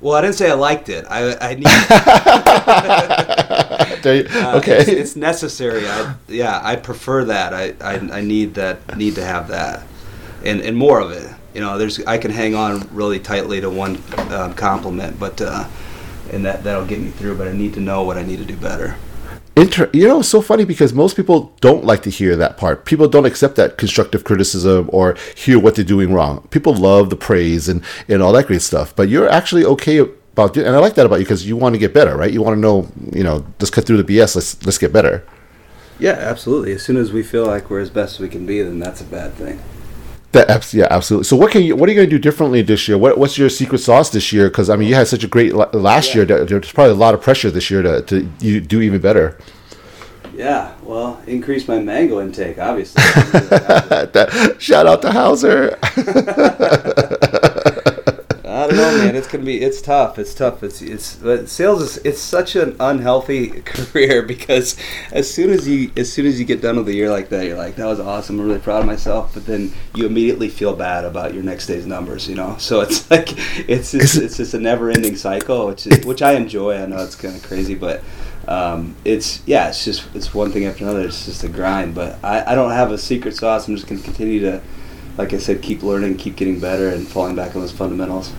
well, 0.00 0.14
I 0.14 0.20
didn't 0.20 0.34
say 0.36 0.50
I 0.50 0.54
liked 0.54 0.88
it. 0.90 1.06
I 1.08 1.34
I 1.40 1.54
need. 1.54 1.66
Uh, 4.04 4.58
okay. 4.58 4.80
it's, 4.80 4.88
it's 4.88 5.16
necessary. 5.16 5.88
I, 5.88 6.14
yeah, 6.28 6.60
I 6.62 6.76
prefer 6.76 7.24
that. 7.24 7.54
I, 7.54 7.72
I, 7.80 8.18
I 8.18 8.20
need 8.20 8.52
that. 8.54 8.98
Need 8.98 9.14
to 9.14 9.24
have 9.24 9.48
that, 9.48 9.82
and 10.44 10.60
and 10.60 10.76
more 10.76 11.00
of 11.00 11.10
it. 11.10 11.30
You 11.54 11.60
know, 11.60 11.78
there's 11.78 12.00
I 12.04 12.18
can 12.18 12.30
hang 12.30 12.54
on 12.54 12.88
really 12.92 13.20
tightly 13.20 13.60
to 13.60 13.70
one 13.70 14.02
um, 14.30 14.54
compliment, 14.54 15.18
but 15.18 15.40
uh, 15.40 15.66
and 16.32 16.44
that 16.44 16.64
that'll 16.64 16.86
get 16.86 17.00
me 17.00 17.10
through. 17.10 17.36
But 17.36 17.48
I 17.48 17.52
need 17.52 17.74
to 17.74 17.80
know 17.80 18.02
what 18.02 18.16
I 18.16 18.22
need 18.22 18.38
to 18.38 18.44
do 18.44 18.56
better. 18.56 18.96
Inter- 19.56 19.90
you 19.92 20.08
know, 20.08 20.18
it's 20.18 20.28
so 20.28 20.42
funny 20.42 20.64
because 20.64 20.92
most 20.92 21.14
people 21.14 21.54
don't 21.60 21.84
like 21.84 22.02
to 22.02 22.10
hear 22.10 22.34
that 22.36 22.56
part. 22.56 22.84
People 22.84 23.06
don't 23.06 23.24
accept 23.24 23.54
that 23.54 23.78
constructive 23.78 24.24
criticism 24.24 24.90
or 24.92 25.16
hear 25.36 25.60
what 25.60 25.76
they're 25.76 25.84
doing 25.84 26.12
wrong. 26.12 26.46
People 26.50 26.74
love 26.74 27.08
the 27.08 27.16
praise 27.16 27.68
and, 27.68 27.80
and 28.08 28.20
all 28.20 28.32
that 28.32 28.48
great 28.48 28.62
stuff. 28.62 28.96
But 28.96 29.08
you're 29.08 29.28
actually 29.28 29.64
okay 29.64 29.98
about 29.98 30.56
it. 30.56 30.66
And 30.66 30.74
I 30.74 30.80
like 30.80 30.96
that 30.96 31.06
about 31.06 31.20
you 31.20 31.24
because 31.24 31.46
you 31.46 31.56
want 31.56 31.76
to 31.76 31.78
get 31.78 31.94
better, 31.94 32.16
right? 32.16 32.32
You 32.32 32.42
want 32.42 32.56
to 32.56 32.60
know, 32.60 32.88
you 33.12 33.22
know, 33.22 33.46
let's 33.60 33.70
cut 33.70 33.86
through 33.86 34.02
the 34.02 34.18
BS. 34.18 34.34
Let's 34.34 34.66
let's 34.66 34.78
get 34.78 34.92
better. 34.92 35.24
Yeah, 36.00 36.12
absolutely. 36.12 36.72
As 36.72 36.82
soon 36.82 36.96
as 36.96 37.12
we 37.12 37.22
feel 37.22 37.46
like 37.46 37.70
we're 37.70 37.78
as 37.78 37.90
best 37.90 38.14
as 38.14 38.20
we 38.20 38.28
can 38.28 38.44
be, 38.46 38.60
then 38.60 38.80
that's 38.80 39.00
a 39.00 39.04
bad 39.04 39.34
thing. 39.34 39.60
That 40.34 40.74
yeah, 40.74 40.88
absolutely. 40.90 41.24
So 41.24 41.36
what 41.36 41.50
can 41.52 41.62
you 41.62 41.76
what 41.76 41.88
are 41.88 41.92
you 41.92 41.96
going 41.96 42.10
to 42.10 42.16
do 42.16 42.20
differently 42.20 42.60
this 42.62 42.86
year? 42.88 42.98
What 42.98 43.18
what's 43.18 43.38
your 43.38 43.48
secret 43.48 43.78
sauce 43.78 44.10
this 44.10 44.32
year? 44.32 44.48
Because 44.48 44.68
I 44.68 44.76
mean, 44.76 44.88
you 44.88 44.94
had 44.94 45.06
such 45.08 45.24
a 45.24 45.28
great 45.28 45.54
last 45.54 46.08
Yeah. 46.10 46.14
year. 46.16 46.24
That 46.26 46.48
there's 46.48 46.72
probably 46.72 46.92
a 46.92 46.96
lot 46.96 47.14
of 47.14 47.22
pressure 47.22 47.50
this 47.50 47.70
year 47.70 47.82
to 47.82 48.02
to 48.02 48.28
you 48.40 48.60
do 48.60 48.80
even 48.80 49.00
better. 49.00 49.38
Yeah, 50.36 50.72
well, 50.82 51.22
increase 51.28 51.68
my 51.68 51.78
mango 51.78 52.20
intake, 52.20 52.58
obviously. 52.58 53.00
shout 54.58 54.86
out 54.88 55.00
to 55.02 55.12
Hauser. 55.12 55.78
I 59.14 59.18
don't 59.18 59.20
know, 59.20 59.20
man. 59.20 59.22
It's 59.22 59.28
gonna 59.28 59.44
be. 59.44 59.60
It's 59.60 59.80
tough. 59.80 60.18
It's 60.18 60.34
tough. 60.34 60.62
It's 60.62 60.82
it's 60.82 61.16
but 61.16 61.48
sales 61.48 61.82
is. 61.82 61.96
It's 61.98 62.20
such 62.20 62.56
an 62.56 62.76
unhealthy 62.80 63.48
career 63.64 64.22
because 64.22 64.76
as 65.12 65.32
soon 65.32 65.50
as 65.50 65.66
you 65.68 65.90
as 65.96 66.12
soon 66.12 66.26
as 66.26 66.38
you 66.38 66.44
get 66.44 66.60
done 66.60 66.76
with 66.76 66.88
a 66.88 66.94
year 66.94 67.10
like 67.10 67.28
that, 67.28 67.46
you're 67.46 67.56
like, 67.56 67.76
that 67.76 67.86
was 67.86 68.00
awesome. 68.00 68.40
I'm 68.40 68.46
really 68.46 68.60
proud 68.60 68.80
of 68.80 68.86
myself. 68.86 69.32
But 69.34 69.46
then 69.46 69.72
you 69.94 70.06
immediately 70.06 70.48
feel 70.48 70.74
bad 70.74 71.04
about 71.04 71.34
your 71.34 71.42
next 71.42 71.66
day's 71.66 71.86
numbers. 71.86 72.28
You 72.28 72.34
know, 72.34 72.56
so 72.58 72.80
it's 72.80 73.10
like 73.10 73.28
it's 73.68 73.92
just, 73.92 74.16
it's 74.16 74.36
just 74.36 74.54
a 74.54 74.60
never 74.60 74.90
ending 74.90 75.16
cycle, 75.16 75.66
which 75.66 75.86
is, 75.86 76.04
which 76.04 76.22
I 76.22 76.32
enjoy. 76.32 76.76
I 76.76 76.86
know 76.86 77.02
it's 77.02 77.16
kind 77.16 77.36
of 77.36 77.42
crazy, 77.42 77.74
but. 77.74 78.02
Um, 78.46 78.94
it's 79.06 79.42
yeah, 79.46 79.68
it's 79.68 79.86
just 79.86 80.14
it's 80.14 80.34
one 80.34 80.52
thing 80.52 80.66
after 80.66 80.84
another. 80.84 81.06
It's 81.06 81.24
just 81.24 81.44
a 81.44 81.48
grind, 81.48 81.94
but 81.94 82.22
I, 82.22 82.52
I 82.52 82.54
don't 82.54 82.72
have 82.72 82.92
a 82.92 82.98
secret 82.98 83.34
sauce. 83.34 83.66
I'm 83.66 83.74
just 83.74 83.88
gonna 83.88 84.02
continue 84.02 84.40
to, 84.40 84.60
like 85.16 85.32
I 85.32 85.38
said, 85.38 85.62
keep 85.62 85.82
learning, 85.82 86.18
keep 86.18 86.36
getting 86.36 86.60
better, 86.60 86.90
and 86.90 87.08
falling 87.08 87.36
back 87.36 87.56
on 87.56 87.62
those 87.62 87.72
fundamentals. 87.72 88.30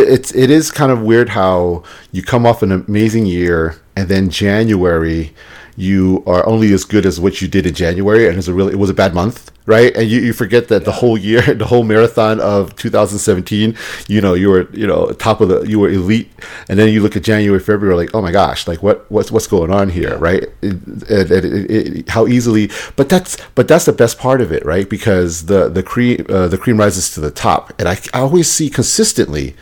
It- 0.00 0.08
it's 0.14 0.30
it 0.34 0.50
is 0.50 0.70
kind 0.70 0.92
of 0.92 0.98
weird 1.02 1.28
how 1.30 1.82
you 2.12 2.22
come 2.22 2.44
off 2.46 2.62
an 2.62 2.72
amazing 2.72 3.26
year 3.26 3.76
and 3.96 4.08
then 4.08 4.28
January 4.30 5.32
you 5.78 6.22
are 6.26 6.42
only 6.46 6.72
as 6.72 6.84
good 6.84 7.04
as 7.04 7.20
what 7.20 7.42
you 7.42 7.48
did 7.48 7.66
in 7.66 7.74
January 7.74 8.26
and 8.28 8.38
it's 8.38 8.48
a 8.48 8.54
really 8.54 8.72
it 8.72 8.78
was 8.78 8.88
a 8.90 8.94
bad 8.94 9.12
month 9.14 9.50
right? 9.66 9.94
And 9.96 10.08
you, 10.08 10.20
you 10.20 10.32
forget 10.32 10.68
that 10.68 10.84
the 10.84 10.92
whole 11.00 11.18
year 11.18 11.42
the 11.62 11.66
whole 11.66 11.84
marathon 11.84 12.40
of 12.40 12.74
2017 12.76 13.76
you 14.08 14.20
know 14.22 14.32
you 14.32 14.48
were 14.48 14.68
you 14.72 14.86
know 14.86 15.10
top 15.26 15.40
of 15.42 15.48
the 15.50 15.60
you 15.68 15.78
were 15.78 15.90
elite. 15.90 16.30
And 16.70 16.78
then 16.78 16.88
you 16.94 17.02
look 17.02 17.14
at 17.16 17.24
January 17.24 17.60
February 17.60 17.94
like 17.94 18.14
oh 18.14 18.22
my 18.22 18.32
gosh 18.32 18.66
like 18.66 18.82
what 18.82 19.04
what's 19.10 19.30
what's 19.30 19.46
going 19.46 19.70
on 19.70 19.90
here 19.90 20.16
right? 20.16 20.44
It- 20.62 20.78
it- 21.10 21.30
it- 21.30 21.44
it- 21.44 21.70
it- 21.98 22.08
how 22.08 22.26
easily 22.26 22.70
but 22.96 23.08
that's 23.10 23.36
but 23.54 23.68
that's 23.68 23.84
the 23.84 23.92
best 23.92 24.18
part 24.18 24.40
of 24.40 24.52
it 24.52 24.64
right? 24.64 24.88
Because 24.88 25.44
the 25.46 25.68
the 25.68 25.82
cream 25.82 26.24
uh, 26.30 26.48
the 26.48 26.58
cream 26.58 26.78
rises 26.78 27.10
to 27.14 27.20
the 27.20 27.30
top. 27.30 27.62
And 27.78 27.86
I, 27.86 27.98
I 28.14 28.20
always 28.20 28.50
see 28.50 28.70
consistently 28.70 29.54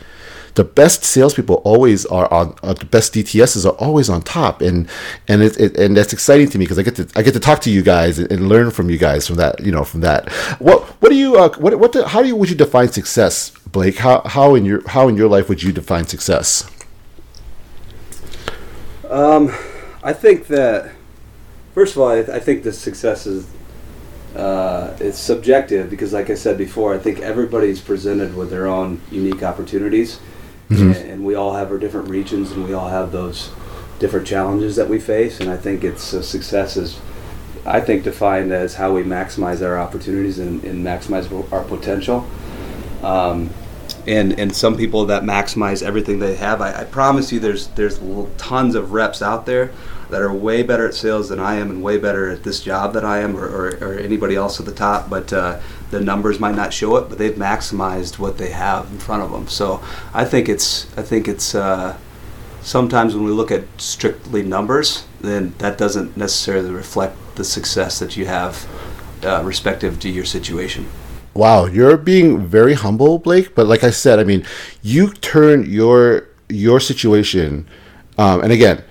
the 0.55 0.63
best 0.63 1.03
salespeople 1.03 1.55
always 1.57 2.05
are 2.05 2.31
on 2.33 2.55
uh, 2.63 2.73
the 2.73 2.85
best 2.85 3.13
DTSs 3.13 3.65
are 3.65 3.75
always 3.77 4.09
on 4.09 4.21
top, 4.21 4.61
and 4.61 4.89
and 5.27 5.43
it, 5.43 5.59
it 5.59 5.77
and 5.77 5.95
that's 5.95 6.13
exciting 6.13 6.49
to 6.49 6.57
me 6.57 6.65
because 6.65 6.79
I 6.79 6.83
get 6.83 6.95
to 6.95 7.07
I 7.15 7.21
get 7.21 7.33
to 7.33 7.39
talk 7.39 7.61
to 7.61 7.69
you 7.69 7.83
guys 7.83 8.19
and, 8.19 8.31
and 8.31 8.49
learn 8.49 8.71
from 8.71 8.89
you 8.89 8.97
guys 8.97 9.27
from 9.27 9.35
that 9.35 9.59
you 9.59 9.71
know 9.71 9.83
from 9.83 10.01
that. 10.01 10.29
What 10.59 10.83
what 11.01 11.09
do 11.09 11.15
you 11.15 11.35
uh, 11.35 11.49
what 11.57 11.77
what 11.77 11.93
how 12.07 12.21
do 12.21 12.27
you 12.27 12.35
would 12.35 12.49
you 12.49 12.55
define 12.55 12.89
success, 12.89 13.51
Blake? 13.71 13.97
How 13.97 14.21
how 14.25 14.55
in 14.55 14.65
your 14.65 14.87
how 14.87 15.07
in 15.07 15.15
your 15.17 15.29
life 15.29 15.49
would 15.49 15.61
you 15.61 15.71
define 15.71 16.07
success? 16.07 16.69
Um, 19.09 19.53
I 20.03 20.13
think 20.13 20.47
that 20.47 20.91
first 21.73 21.95
of 21.95 22.01
all, 22.01 22.09
I, 22.09 22.19
I 22.19 22.39
think 22.39 22.63
the 22.63 22.73
success 22.73 23.27
is 23.27 23.47
uh, 24.35 24.95
it's 24.99 25.17
subjective 25.17 25.89
because, 25.89 26.11
like 26.11 26.29
I 26.29 26.35
said 26.35 26.57
before, 26.57 26.93
I 26.93 26.97
think 26.97 27.19
everybody's 27.19 27.79
presented 27.79 28.35
with 28.35 28.49
their 28.49 28.67
own 28.67 29.01
unique 29.09 29.43
opportunities, 29.43 30.19
and, 30.69 30.95
and 30.95 31.25
we 31.25 31.35
all 31.35 31.53
have 31.53 31.71
our 31.71 31.77
different 31.77 32.09
regions, 32.09 32.51
and 32.51 32.65
we 32.65 32.73
all 32.73 32.89
have 32.89 33.11
those 33.11 33.51
different 33.99 34.27
challenges 34.27 34.75
that 34.75 34.89
we 34.89 34.99
face. 34.99 35.39
And 35.39 35.49
I 35.49 35.57
think 35.57 35.83
it's 35.83 36.13
uh, 36.13 36.21
success 36.21 36.77
is, 36.77 36.99
I 37.65 37.79
think, 37.81 38.03
defined 38.03 38.51
as 38.51 38.75
how 38.75 38.93
we 38.93 39.03
maximize 39.03 39.65
our 39.65 39.77
opportunities 39.77 40.39
and, 40.39 40.63
and 40.63 40.85
maximize 40.85 41.31
our 41.51 41.63
potential. 41.63 42.27
Um, 43.03 43.49
and 44.07 44.39
and 44.39 44.55
some 44.55 44.77
people 44.77 45.05
that 45.05 45.23
maximize 45.23 45.81
everything 45.81 46.19
they 46.19 46.35
have. 46.35 46.61
I, 46.61 46.81
I 46.81 46.83
promise 46.83 47.31
you, 47.31 47.39
there's 47.39 47.67
there's 47.69 47.99
tons 48.37 48.75
of 48.75 48.91
reps 48.91 49.21
out 49.21 49.45
there 49.45 49.71
that 50.09 50.21
are 50.21 50.33
way 50.33 50.63
better 50.63 50.87
at 50.87 50.93
sales 50.93 51.29
than 51.29 51.39
I 51.39 51.55
am, 51.55 51.69
and 51.69 51.83
way 51.83 51.97
better 51.97 52.29
at 52.29 52.43
this 52.43 52.61
job 52.61 52.93
than 52.93 53.05
I 53.05 53.19
am, 53.19 53.35
or, 53.35 53.45
or, 53.45 53.67
or 53.81 53.93
anybody 53.99 54.35
else 54.35 54.59
at 54.59 54.65
the 54.65 54.71
top. 54.73 55.09
But 55.09 55.31
uh, 55.33 55.59
the 55.91 56.01
numbers 56.01 56.39
might 56.39 56.55
not 56.55 56.73
show 56.73 56.95
it, 56.97 57.09
but 57.09 57.17
they've 57.17 57.35
maximized 57.35 58.19
what 58.19 58.37
they 58.37 58.51
have 58.51 58.91
in 58.91 58.99
front 58.99 59.23
of 59.23 59.31
them. 59.31 59.47
So 59.47 59.81
I 60.13 60.25
think 60.25 60.49
it's 60.49 60.85
I 60.97 61.01
think 61.01 61.27
it's 61.27 61.55
uh, 61.55 61.97
sometimes 62.61 63.15
when 63.15 63.23
we 63.23 63.31
look 63.31 63.51
at 63.51 63.63
strictly 63.77 64.43
numbers, 64.43 65.05
then 65.21 65.53
that 65.59 65.77
doesn't 65.77 66.17
necessarily 66.17 66.71
reflect 66.71 67.17
the 67.35 67.43
success 67.43 67.99
that 67.99 68.17
you 68.17 68.25
have 68.25 68.67
uh, 69.23 69.41
respective 69.43 69.99
to 69.99 70.09
your 70.09 70.25
situation. 70.25 70.87
Wow, 71.33 71.65
you're 71.65 71.97
being 71.97 72.45
very 72.45 72.73
humble, 72.73 73.19
Blake. 73.19 73.55
But 73.55 73.67
like 73.67 73.83
I 73.83 73.89
said, 73.89 74.19
I 74.19 74.23
mean, 74.23 74.45
you 74.81 75.11
turn 75.11 75.69
your 75.69 76.29
your 76.49 76.79
situation, 76.79 77.67
um, 78.17 78.41
and 78.41 78.51
again, 78.51 78.83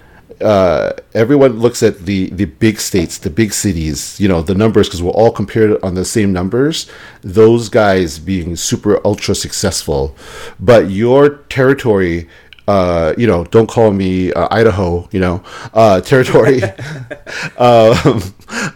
uh, 0.44 0.92
everyone 1.14 1.58
looks 1.58 1.82
at 1.82 2.00
the 2.00 2.28
the 2.30 2.44
big 2.44 2.78
states, 2.78 3.18
the 3.18 3.30
big 3.30 3.52
cities, 3.52 4.20
you 4.20 4.28
know, 4.28 4.42
the 4.42 4.54
numbers 4.54 4.88
because 4.88 5.02
we're 5.02 5.10
all 5.12 5.32
compared 5.32 5.82
on 5.82 5.94
the 5.94 6.04
same 6.04 6.32
numbers. 6.32 6.88
Those 7.22 7.68
guys 7.68 8.18
being 8.18 8.54
super 8.54 9.00
ultra 9.06 9.34
successful, 9.34 10.14
but 10.60 10.90
your 10.90 11.38
territory 11.48 12.28
uh, 12.66 13.12
you 13.18 13.26
know, 13.26 13.44
don't 13.44 13.68
call 13.68 13.90
me 13.90 14.32
uh, 14.32 14.48
Idaho, 14.50 15.06
you 15.12 15.20
know, 15.20 15.42
uh, 15.74 16.00
territory. 16.12 16.62
um, 17.58 18.22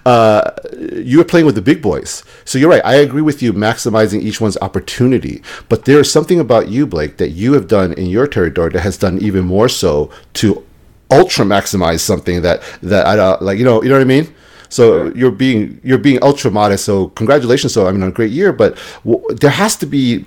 uh, 0.04 0.50
you 0.92 1.20
are 1.20 1.24
playing 1.24 1.46
with 1.46 1.54
the 1.54 1.62
big 1.62 1.80
boys. 1.80 2.22
So 2.44 2.58
you're 2.58 2.68
right. 2.68 2.84
I 2.84 2.96
agree 2.96 3.22
with 3.22 3.42
you, 3.42 3.52
maximizing 3.52 4.20
each 4.20 4.40
one's 4.40 4.58
opportunity. 4.60 5.42
But 5.68 5.86
there 5.86 6.00
is 6.00 6.12
something 6.12 6.38
about 6.38 6.68
you, 6.68 6.86
Blake, 6.86 7.16
that 7.16 7.30
you 7.30 7.54
have 7.54 7.66
done 7.66 7.92
in 7.94 8.06
your 8.06 8.26
territory 8.26 8.70
that 8.72 8.80
has 8.80 8.98
done 8.98 9.18
even 9.18 9.46
more 9.46 9.68
so 9.68 10.10
to 10.34 10.64
ultra 11.10 11.44
maximize 11.44 12.00
something 12.00 12.42
that 12.42 12.62
that 12.82 13.06
I 13.06 13.18
uh, 13.18 13.38
like. 13.40 13.58
You 13.58 13.64
know, 13.64 13.82
you 13.82 13.88
know 13.88 13.96
what 13.96 14.02
I 14.02 14.04
mean. 14.04 14.32
So 14.70 15.04
sure. 15.04 15.16
you're 15.16 15.30
being 15.30 15.80
you're 15.82 15.98
being 15.98 16.22
ultra 16.22 16.50
modest. 16.50 16.84
So 16.84 17.08
congratulations. 17.08 17.72
So 17.72 17.86
I 17.86 17.92
mean, 17.92 18.02
on 18.02 18.08
a 18.08 18.12
great 18.12 18.32
year, 18.32 18.52
but 18.52 18.78
w- 19.04 19.24
there 19.34 19.50
has 19.50 19.76
to 19.76 19.86
be 19.86 20.26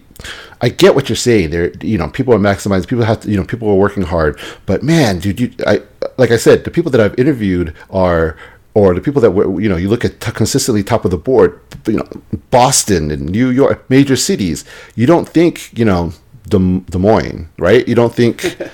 I 0.61 0.69
get 0.69 0.95
what 0.95 1.09
you're 1.09 1.15
saying. 1.15 1.49
There, 1.49 1.71
you 1.81 1.97
know, 1.97 2.09
people 2.09 2.33
are 2.33 2.39
maximizing. 2.39 2.87
People 2.87 3.05
have 3.05 3.21
to, 3.21 3.29
you 3.31 3.37
know, 3.37 3.43
people 3.43 3.67
are 3.69 3.75
working 3.75 4.03
hard. 4.03 4.39
But 4.65 4.83
man, 4.83 5.19
dude, 5.19 5.39
you, 5.39 5.53
I, 5.65 5.81
like 6.17 6.31
I 6.31 6.37
said, 6.37 6.63
the 6.63 6.71
people 6.71 6.91
that 6.91 7.01
I've 7.01 7.17
interviewed 7.17 7.75
are, 7.89 8.37
or 8.73 8.93
the 8.93 9.01
people 9.01 9.21
that 9.21 9.31
were, 9.31 9.59
you 9.59 9.67
know, 9.67 9.75
you 9.75 9.89
look 9.89 10.05
at 10.05 10.21
t- 10.21 10.31
consistently 10.31 10.83
top 10.83 11.03
of 11.03 11.11
the 11.11 11.17
board. 11.17 11.59
You 11.87 11.97
know, 11.97 12.07
Boston 12.51 13.09
and 13.09 13.29
New 13.29 13.49
York, 13.49 13.89
major 13.89 14.15
cities. 14.15 14.63
You 14.95 15.07
don't 15.07 15.27
think, 15.27 15.77
you 15.77 15.83
know, 15.83 16.13
Des, 16.47 16.79
Des 16.89 16.99
Moines, 16.99 17.49
right? 17.57 17.87
You 17.87 17.95
don't 17.95 18.13
think. 18.13 18.57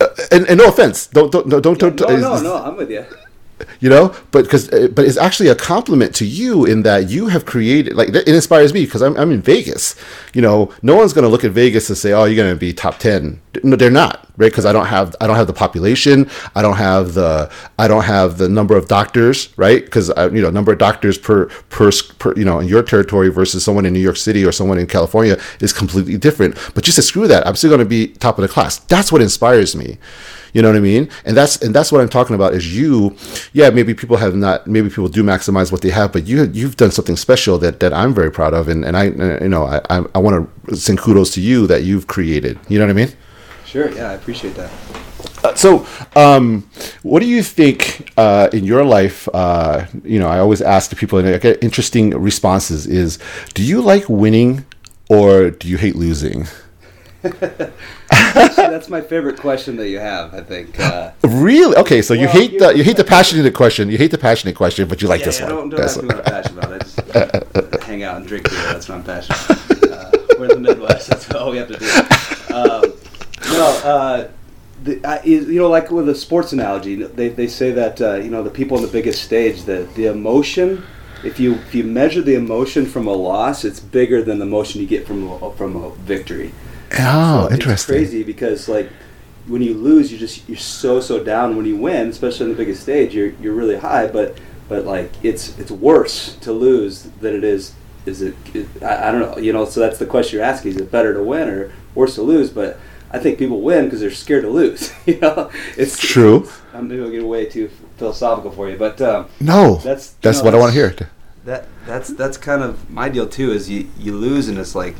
Uh, 0.00 0.06
and, 0.32 0.46
and, 0.48 0.58
no 0.58 0.68
offense, 0.68 1.06
don't 1.08 1.30
don't 1.30 1.48
don't 1.48 1.62
don't. 1.62 1.78
don't 1.78 2.00
no, 2.00 2.36
no, 2.36 2.42
no, 2.42 2.56
I'm 2.64 2.76
with 2.76 2.90
you 2.90 3.04
you 3.80 3.88
know 3.88 4.14
but 4.32 4.44
because 4.44 4.70
uh, 4.72 4.88
but 4.94 5.04
it's 5.04 5.16
actually 5.16 5.48
a 5.48 5.54
compliment 5.54 6.14
to 6.14 6.26
you 6.26 6.64
in 6.64 6.82
that 6.82 7.08
you 7.08 7.28
have 7.28 7.46
created 7.46 7.94
like 7.94 8.08
it 8.10 8.28
inspires 8.28 8.74
me 8.74 8.84
because 8.84 9.02
I'm, 9.02 9.16
I'm 9.16 9.32
in 9.32 9.40
vegas. 9.40 9.94
You 10.34 10.42
know 10.42 10.72
no 10.82 10.96
one's 10.96 11.12
going 11.12 11.24
to 11.24 11.28
look 11.28 11.44
at 11.44 11.52
vegas 11.52 11.88
and 11.88 11.96
say 11.96 12.12
oh 12.12 12.24
you're 12.24 12.36
going 12.36 12.54
to 12.54 12.58
be 12.58 12.72
top 12.72 12.98
10 12.98 13.40
no 13.62 13.76
they're 13.76 13.90
not 13.90 14.28
right? 14.36 14.50
Because 14.50 14.66
i 14.66 14.72
don't 14.72 14.86
have 14.86 15.16
i 15.20 15.26
don't 15.26 15.36
have 15.36 15.46
the 15.46 15.52
population. 15.52 16.28
I 16.54 16.62
don't 16.62 16.76
have 16.76 17.14
the 17.14 17.50
i 17.78 17.88
don't 17.88 18.04
have 18.04 18.38
the 18.38 18.48
number 18.48 18.76
of 18.76 18.88
doctors 18.88 19.56
right? 19.56 19.84
Because 19.84 20.08
you 20.32 20.42
know 20.42 20.50
number 20.50 20.72
of 20.72 20.78
doctors 20.78 21.16
per, 21.18 21.46
per 21.70 21.90
per 22.18 22.34
you 22.36 22.44
know 22.44 22.60
in 22.60 22.68
your 22.68 22.82
territory 22.82 23.30
versus 23.30 23.64
someone 23.64 23.86
in 23.86 23.92
new 23.92 24.00
york 24.00 24.16
city 24.16 24.44
or 24.44 24.52
someone 24.52 24.78
in 24.78 24.86
california 24.86 25.38
is 25.60 25.72
completely 25.72 26.18
different. 26.18 26.56
But 26.74 26.84
just 26.84 26.96
to 26.96 27.02
screw 27.02 27.26
that 27.28 27.46
i'm 27.46 27.56
still 27.56 27.70
going 27.70 27.80
to 27.80 27.86
be 27.86 28.08
top 28.08 28.38
of 28.38 28.42
the 28.42 28.48
class. 28.48 28.78
That's 28.80 29.10
what 29.10 29.22
inspires 29.22 29.74
me 29.74 29.98
you 30.56 30.62
know 30.62 30.68
what 30.68 30.78
I 30.78 30.80
mean? 30.80 31.10
And 31.26 31.36
that's 31.36 31.60
and 31.60 31.74
that's 31.74 31.92
what 31.92 32.00
I'm 32.00 32.08
talking 32.08 32.34
about. 32.34 32.54
Is 32.54 32.74
you, 32.74 33.14
yeah, 33.52 33.68
maybe 33.68 33.92
people 33.92 34.16
have 34.16 34.34
not, 34.34 34.66
maybe 34.66 34.88
people 34.88 35.08
do 35.08 35.22
maximize 35.22 35.70
what 35.70 35.82
they 35.82 35.90
have, 35.90 36.14
but 36.14 36.26
you 36.26 36.44
you've 36.44 36.78
done 36.78 36.90
something 36.90 37.14
special 37.14 37.58
that 37.58 37.80
that 37.80 37.92
I'm 37.92 38.14
very 38.14 38.30
proud 38.30 38.54
of, 38.54 38.66
and 38.68 38.82
and 38.82 38.96
I 38.96 39.04
you 39.42 39.50
know 39.50 39.66
I 39.66 39.82
I, 40.14 40.18
want 40.18 40.48
to 40.68 40.76
send 40.76 40.98
kudos 40.98 41.34
to 41.34 41.42
you 41.42 41.66
that 41.66 41.82
you've 41.82 42.06
created. 42.06 42.58
You 42.70 42.78
know 42.78 42.86
what 42.86 42.90
I 42.92 42.94
mean? 42.94 43.12
Sure. 43.66 43.90
Yeah, 43.90 44.08
I 44.08 44.14
appreciate 44.14 44.54
that. 44.54 44.70
Uh, 45.44 45.54
so, 45.54 45.86
um, 46.14 46.66
what 47.02 47.20
do 47.20 47.26
you 47.26 47.42
think 47.42 48.10
uh, 48.16 48.48
in 48.54 48.64
your 48.64 48.82
life? 48.82 49.28
Uh, 49.34 49.84
you 50.04 50.18
know, 50.18 50.28
I 50.28 50.38
always 50.38 50.62
ask 50.62 50.88
the 50.88 50.96
people, 50.96 51.18
and 51.18 51.28
I 51.28 51.36
get 51.36 51.62
interesting 51.62 52.12
responses. 52.18 52.86
Is 52.86 53.18
do 53.52 53.62
you 53.62 53.82
like 53.82 54.08
winning 54.08 54.64
or 55.10 55.50
do 55.50 55.68
you 55.68 55.76
hate 55.76 55.96
losing? 55.96 56.46
That's 57.22 58.88
my 58.88 59.00
favorite 59.00 59.38
question 59.38 59.76
that 59.76 59.88
you 59.88 59.98
have. 59.98 60.34
I 60.34 60.40
think. 60.40 60.78
Uh, 60.78 61.12
really? 61.22 61.76
Okay, 61.76 62.02
so 62.02 62.14
well, 62.14 62.22
you 62.22 62.28
hate 62.28 62.58
the 62.58 62.76
you 62.76 62.84
hate 62.84 62.96
the 62.96 63.04
passionate 63.04 63.52
question. 63.54 63.88
You 63.88 63.98
hate 63.98 64.10
the 64.10 64.18
passionate 64.18 64.56
question, 64.56 64.88
but 64.88 65.02
you 65.02 65.08
like 65.08 65.20
yeah, 65.20 65.26
this 65.26 65.40
yeah, 65.40 65.52
one. 65.52 65.70
Don't, 65.70 65.80
don't 65.80 66.06
what 66.06 66.16
I'm 66.16 66.24
passionate 66.24 66.64
about. 66.64 66.72
I 66.72 66.78
just 66.78 67.84
hang 67.84 68.02
out 68.02 68.16
and 68.16 68.26
drink 68.26 68.48
beer. 68.48 68.62
That's 68.62 68.88
what 68.88 68.98
I'm 68.98 69.04
passionate. 69.04 69.82
About. 69.82 70.14
Uh, 70.14 70.26
we're 70.38 70.52
in 70.52 70.62
the 70.62 70.74
Midwest. 70.74 71.08
That's 71.08 71.30
all 71.32 71.50
we 71.50 71.56
have 71.56 71.68
to 71.68 71.78
do. 71.78 72.54
Um, 72.54 72.92
no, 73.52 73.80
uh, 73.84 74.28
the, 74.82 75.04
I, 75.04 75.22
you 75.24 75.58
know, 75.58 75.68
like 75.68 75.90
with 75.90 76.08
a 76.08 76.14
sports 76.14 76.52
analogy, 76.52 76.96
they, 76.96 77.28
they 77.28 77.48
say 77.48 77.70
that 77.72 78.00
uh, 78.00 78.14
you 78.16 78.30
know 78.30 78.42
the 78.42 78.50
people 78.50 78.76
on 78.76 78.82
the 78.82 78.90
biggest 78.90 79.22
stage, 79.22 79.64
the 79.64 79.88
the 79.94 80.06
emotion. 80.06 80.84
If 81.24 81.40
you 81.40 81.54
if 81.54 81.74
you 81.74 81.84
measure 81.84 82.20
the 82.20 82.34
emotion 82.34 82.86
from 82.86 83.06
a 83.06 83.12
loss, 83.12 83.64
it's 83.64 83.80
bigger 83.80 84.22
than 84.22 84.38
the 84.38 84.46
emotion 84.46 84.80
you 84.80 84.86
get 84.86 85.06
from 85.06 85.28
a, 85.28 85.52
from 85.52 85.76
a 85.76 85.90
victory. 85.90 86.52
Oh, 86.98 87.48
so 87.48 87.54
interesting. 87.54 87.96
It's 87.96 88.10
crazy 88.10 88.22
because 88.22 88.68
like 88.68 88.90
when 89.46 89.62
you 89.62 89.74
lose, 89.74 90.12
you 90.12 90.18
just 90.18 90.48
you're 90.48 90.58
so 90.58 91.00
so 91.00 91.22
down. 91.22 91.56
When 91.56 91.66
you 91.66 91.76
win, 91.76 92.08
especially 92.08 92.44
on 92.44 92.50
the 92.50 92.56
biggest 92.56 92.82
stage, 92.82 93.14
you're 93.14 93.30
you're 93.40 93.54
really 93.54 93.76
high. 93.76 94.06
But 94.06 94.38
but 94.68 94.84
like 94.84 95.12
it's 95.22 95.58
it's 95.58 95.70
worse 95.70 96.36
to 96.36 96.52
lose 96.52 97.04
than 97.20 97.34
it 97.34 97.44
is. 97.44 97.74
Is 98.04 98.22
it? 98.22 98.36
I, 98.82 99.08
I 99.08 99.12
don't 99.12 99.20
know. 99.20 99.38
You 99.38 99.52
know. 99.52 99.64
So 99.64 99.80
that's 99.80 99.98
the 99.98 100.06
question 100.06 100.38
you're 100.38 100.46
asking: 100.46 100.72
Is 100.72 100.76
it 100.78 100.90
better 100.90 101.14
to 101.14 101.22
win 101.22 101.48
or 101.48 101.72
worse 101.94 102.14
to 102.16 102.22
lose? 102.22 102.50
But 102.50 102.78
I 103.10 103.18
think 103.18 103.38
people 103.38 103.60
win 103.60 103.84
because 103.84 104.00
they're 104.00 104.10
scared 104.10 104.42
to 104.42 104.50
lose. 104.50 104.92
you 105.06 105.18
know, 105.20 105.50
it's 105.76 105.98
true. 105.98 106.40
It's, 106.40 106.60
I'm 106.74 106.88
maybe 106.88 107.02
I'll 107.02 107.10
get 107.10 107.24
way 107.24 107.46
too 107.46 107.70
philosophical 107.96 108.50
for 108.50 108.68
you, 108.68 108.76
but 108.76 109.00
um, 109.00 109.26
no, 109.40 109.76
that's 109.76 110.10
that's 110.20 110.42
what 110.42 110.50
that's, 110.50 110.54
I 110.54 110.58
want 110.58 110.72
to 110.72 110.78
hear. 110.78 110.96
That 111.44 111.68
that's 111.86 112.08
that's 112.08 112.36
kind 112.36 112.62
of 112.62 112.90
my 112.90 113.08
deal 113.08 113.28
too. 113.28 113.52
Is 113.52 113.70
you 113.70 113.88
you 113.98 114.16
lose 114.16 114.48
and 114.48 114.58
it's 114.58 114.74
like 114.74 114.96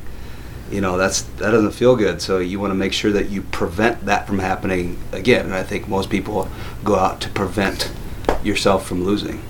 you 0.70 0.81
know 0.81 0.96
that's 0.96 1.22
that 1.38 1.50
doesn't 1.50 1.72
feel 1.72 1.96
good. 1.96 2.20
So 2.20 2.38
you 2.38 2.59
want 2.61 2.70
to 2.70 2.74
make 2.74 2.92
sure 2.92 3.12
that 3.12 3.31
you 3.31 3.42
prevent 3.42 4.05
that 4.07 4.26
from 4.26 4.38
happening 4.38 4.98
again. 5.12 5.46
And 5.46 5.55
i 5.55 5.62
think 5.62 5.88
most 5.88 6.11
people 6.11 6.48
go 6.85 6.96
out 6.96 7.20
to 7.22 7.29
prevent 7.31 7.90
yourself 8.42 8.87
from 8.87 9.05
losing. 9.05 9.42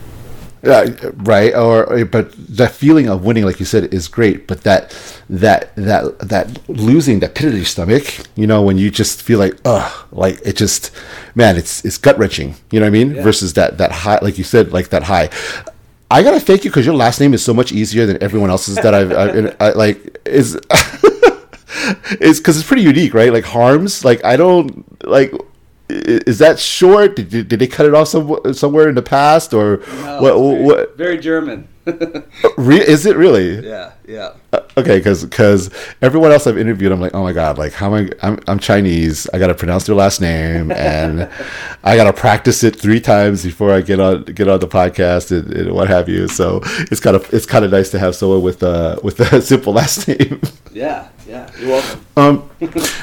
Uh, 0.62 0.90
right 1.18 1.54
or 1.54 2.04
but 2.06 2.32
that 2.48 2.72
feeling 2.72 3.08
of 3.08 3.24
winning 3.24 3.44
like 3.44 3.60
you 3.60 3.66
said 3.66 3.92
is 3.94 4.08
great 4.08 4.48
but 4.48 4.62
that 4.62 4.90
that 5.28 5.72
that 5.76 6.18
that 6.18 6.68
losing 6.68 7.20
that 7.20 7.36
pit 7.36 7.46
of 7.48 7.54
your 7.54 7.64
stomach 7.64 8.26
you 8.34 8.48
know 8.48 8.62
when 8.62 8.76
you 8.76 8.90
just 8.90 9.22
feel 9.22 9.38
like 9.38 9.54
ugh 9.64 10.06
like 10.10 10.40
it 10.44 10.56
just 10.56 10.90
man 11.36 11.56
it's 11.56 11.84
it's 11.84 11.98
gut 11.98 12.18
wrenching 12.18 12.56
you 12.72 12.80
know 12.80 12.86
what 12.86 12.88
i 12.88 12.90
mean? 12.90 13.14
Yeah. 13.14 13.22
versus 13.22 13.52
that 13.52 13.78
that 13.78 13.92
high 13.92 14.18
like 14.22 14.38
you 14.38 14.44
said 14.44 14.72
like 14.72 14.88
that 14.88 15.04
high 15.04 15.28
I 16.10 16.22
gotta 16.22 16.40
thank 16.40 16.64
you 16.64 16.70
because 16.70 16.86
your 16.86 16.94
last 16.94 17.20
name 17.20 17.34
is 17.34 17.42
so 17.44 17.52
much 17.52 17.72
easier 17.72 18.06
than 18.06 18.22
everyone 18.22 18.50
else's 18.50 18.76
that 18.76 18.94
I've 18.94 19.12
I, 19.12 19.64
I, 19.64 19.72
like 19.72 20.20
is 20.24 20.54
is 22.20 22.38
because 22.38 22.58
it's 22.58 22.66
pretty 22.66 22.82
unique, 22.82 23.12
right? 23.12 23.32
Like 23.32 23.44
Harms, 23.44 24.04
like 24.04 24.24
I 24.24 24.36
don't 24.36 25.04
like. 25.06 25.32
Is 25.88 26.38
that 26.40 26.58
short? 26.58 27.14
Did, 27.14 27.48
did 27.48 27.60
they 27.60 27.68
cut 27.68 27.86
it 27.86 27.94
off 27.94 28.08
some, 28.08 28.40
somewhere 28.54 28.88
in 28.88 28.96
the 28.96 29.02
past, 29.02 29.54
or 29.54 29.84
no, 29.86 30.20
what, 30.20 30.34
very, 30.34 30.62
what? 30.64 30.96
Very 30.96 31.18
German. 31.18 31.68
Uh, 31.86 32.22
re- 32.56 32.84
is 32.84 33.06
it 33.06 33.16
really? 33.16 33.64
Yeah, 33.64 33.92
yeah. 34.06 34.34
Uh, 34.52 34.60
okay, 34.76 34.98
because 34.98 35.24
because 35.24 35.70
everyone 36.00 36.30
else 36.30 36.46
I've 36.46 36.58
interviewed, 36.58 36.92
I'm 36.92 37.00
like, 37.00 37.14
oh 37.14 37.22
my 37.22 37.32
god, 37.32 37.58
like 37.58 37.72
how 37.72 37.94
am 37.94 38.08
I? 38.22 38.26
I'm, 38.26 38.40
I'm 38.46 38.58
Chinese. 38.58 39.28
I 39.32 39.38
gotta 39.38 39.54
pronounce 39.54 39.86
their 39.86 39.96
last 39.96 40.20
name, 40.20 40.70
and 40.70 41.28
I 41.82 41.96
gotta 41.96 42.12
practice 42.12 42.62
it 42.62 42.76
three 42.76 43.00
times 43.00 43.44
before 43.44 43.72
I 43.72 43.80
get 43.80 43.98
on 43.98 44.24
get 44.24 44.48
on 44.48 44.60
the 44.60 44.68
podcast 44.68 45.36
and, 45.36 45.52
and 45.52 45.72
what 45.72 45.88
have 45.88 46.08
you. 46.08 46.28
So 46.28 46.60
it's 46.64 47.00
kind 47.00 47.16
of 47.16 47.32
it's 47.34 47.46
kind 47.46 47.64
of 47.64 47.72
nice 47.72 47.90
to 47.90 47.98
have 47.98 48.14
someone 48.14 48.42
with 48.42 48.62
uh 48.62 48.98
with 49.02 49.20
a 49.20 49.42
simple 49.42 49.72
last 49.72 50.06
name. 50.06 50.40
Yeah, 50.72 51.08
yeah. 51.26 51.50
You're 51.58 51.70
welcome. 51.70 52.06
Um, 52.16 52.50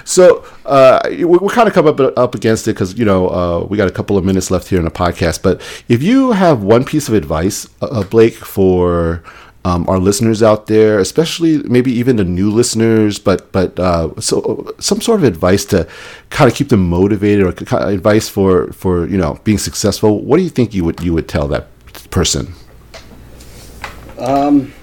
so 0.05 0.45
uh, 0.65 1.01
we, 1.09 1.25
we 1.25 1.49
kind 1.49 1.67
of 1.67 1.73
come 1.73 1.87
up 1.87 1.99
up 1.99 2.35
against 2.35 2.67
it 2.67 2.73
because 2.73 2.97
you 2.97 3.05
know 3.05 3.29
uh, 3.29 3.65
we 3.65 3.77
got 3.77 3.87
a 3.87 3.91
couple 3.91 4.17
of 4.17 4.23
minutes 4.23 4.49
left 4.51 4.69
here 4.69 4.79
in 4.79 4.85
the 4.85 4.91
podcast. 4.91 5.41
But 5.43 5.61
if 5.89 6.01
you 6.01 6.31
have 6.31 6.63
one 6.63 6.85
piece 6.85 7.07
of 7.07 7.13
advice, 7.13 7.67
uh, 7.81 7.87
uh 7.87 8.03
Blake, 8.03 8.35
for 8.35 9.23
um, 9.65 9.85
our 9.87 9.97
listeners 9.97 10.43
out 10.43 10.67
there, 10.67 10.99
especially 10.99 11.57
maybe 11.63 11.91
even 11.91 12.17
the 12.17 12.25
new 12.25 12.51
listeners, 12.51 13.17
but 13.17 13.51
but 13.51 13.79
uh, 13.79 14.09
so 14.19 14.73
some 14.79 14.99
sort 14.99 15.19
of 15.19 15.23
advice 15.23 15.63
to 15.65 15.87
kind 16.29 16.51
of 16.51 16.55
keep 16.55 16.69
them 16.69 16.87
motivated, 16.87 17.45
or 17.45 17.77
advice 17.87 18.27
for 18.27 18.71
for 18.73 19.07
you 19.07 19.17
know 19.17 19.39
being 19.43 19.57
successful. 19.57 20.21
What 20.21 20.37
do 20.37 20.43
you 20.43 20.49
think 20.49 20.73
you 20.73 20.83
would 20.83 21.01
you 21.01 21.13
would 21.13 21.29
tell 21.29 21.47
that 21.47 21.67
person? 22.09 22.53
Um, 24.19 24.73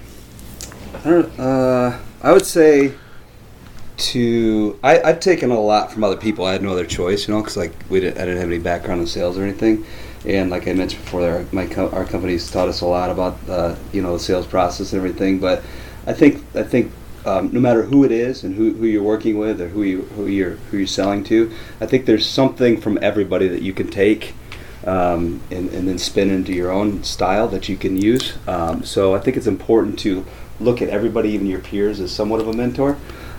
I 1.05 1.09
don't. 1.09 1.39
Uh, 1.39 1.99
I 2.23 2.31
would 2.31 2.45
say 2.45 2.93
to 3.97 4.79
I, 4.83 4.99
I've 5.01 5.19
taken 5.19 5.51
a 5.51 5.59
lot 5.59 5.91
from 5.91 6.03
other 6.03 6.17
people. 6.17 6.45
I 6.45 6.53
had 6.53 6.63
no 6.63 6.71
other 6.71 6.85
choice, 6.85 7.27
you 7.27 7.33
know, 7.33 7.41
because 7.41 7.57
like 7.57 7.73
we 7.89 7.99
didn't, 7.99 8.17
I 8.17 8.25
didn't 8.25 8.39
have 8.39 8.49
any 8.49 8.59
background 8.59 9.01
in 9.01 9.07
sales 9.07 9.37
or 9.37 9.43
anything, 9.43 9.85
and 10.25 10.49
like 10.49 10.67
I 10.67 10.73
mentioned 10.73 11.03
before, 11.03 11.45
my 11.51 11.65
co- 11.65 11.89
our 11.89 12.05
company's 12.05 12.49
taught 12.49 12.67
us 12.67 12.81
a 12.81 12.85
lot 12.85 13.09
about 13.09 13.37
uh, 13.49 13.75
you 13.91 14.01
know 14.01 14.13
the 14.13 14.19
sales 14.19 14.45
process 14.45 14.93
and 14.93 14.99
everything. 14.99 15.39
But 15.39 15.63
I 16.05 16.13
think 16.13 16.43
I 16.55 16.63
think 16.63 16.91
um, 17.25 17.51
no 17.51 17.59
matter 17.59 17.83
who 17.83 18.03
it 18.03 18.11
is 18.11 18.43
and 18.43 18.55
who, 18.55 18.73
who 18.73 18.85
you're 18.85 19.03
working 19.03 19.37
with 19.37 19.61
or 19.61 19.69
who 19.69 19.83
you 19.83 20.01
who 20.15 20.27
you're 20.27 20.51
who 20.69 20.77
you're 20.77 20.87
selling 20.87 21.23
to, 21.25 21.51
I 21.79 21.85
think 21.85 22.05
there's 22.05 22.25
something 22.25 22.79
from 22.79 22.99
everybody 23.01 23.47
that 23.47 23.61
you 23.61 23.73
can 23.73 23.89
take 23.89 24.33
um, 24.85 25.41
and, 25.51 25.69
and 25.69 25.87
then 25.87 25.97
spin 25.97 26.31
into 26.31 26.53
your 26.53 26.71
own 26.71 27.03
style 27.03 27.47
that 27.49 27.69
you 27.69 27.77
can 27.77 27.97
use. 27.97 28.33
Um, 28.47 28.83
so 28.83 29.15
I 29.15 29.19
think 29.19 29.37
it's 29.37 29.47
important 29.47 29.99
to 29.99 30.25
look 30.59 30.81
at 30.81 30.89
everybody, 30.89 31.29
even 31.29 31.47
your 31.47 31.59
peers, 31.59 31.99
as 31.99 32.11
somewhat 32.11 32.41
of 32.41 32.47
a 32.47 32.53
mentor. 32.53 32.97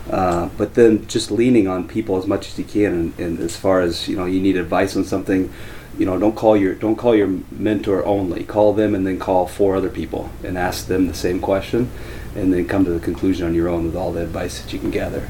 Uh, 0.09 0.49
but 0.57 0.73
then 0.73 1.07
just 1.07 1.31
leaning 1.31 1.67
on 1.67 1.87
people 1.87 2.17
as 2.17 2.27
much 2.27 2.49
as 2.49 2.59
you 2.59 2.65
can, 2.65 2.93
and, 2.93 3.19
and 3.19 3.39
as 3.39 3.55
far 3.55 3.79
as 3.79 4.07
you 4.09 4.17
know, 4.17 4.25
you 4.25 4.41
need 4.41 4.57
advice 4.57 4.97
on 4.97 5.05
something 5.05 5.51
you 5.97 6.05
know 6.05 6.17
don't 6.17 6.35
call 6.35 6.57
your 6.57 6.75
don't 6.75 6.95
call 6.95 7.15
your 7.15 7.27
mentor 7.51 8.05
only. 8.05 8.43
Call 8.43 8.73
them 8.73 8.95
and 8.95 9.05
then 9.05 9.19
call 9.19 9.47
four 9.47 9.75
other 9.75 9.89
people 9.89 10.29
and 10.43 10.57
ask 10.57 10.87
them 10.87 11.07
the 11.07 11.13
same 11.13 11.39
question 11.39 11.89
and 12.35 12.51
then 12.53 12.67
come 12.67 12.83
to 12.85 12.91
the 12.91 12.99
conclusion 12.99 13.45
on 13.45 13.53
your 13.53 13.69
own 13.69 13.85
with 13.85 13.95
all 13.95 14.11
the 14.11 14.21
advice 14.21 14.61
that 14.61 14.73
you 14.73 14.79
can 14.79 14.91
gather. 14.91 15.29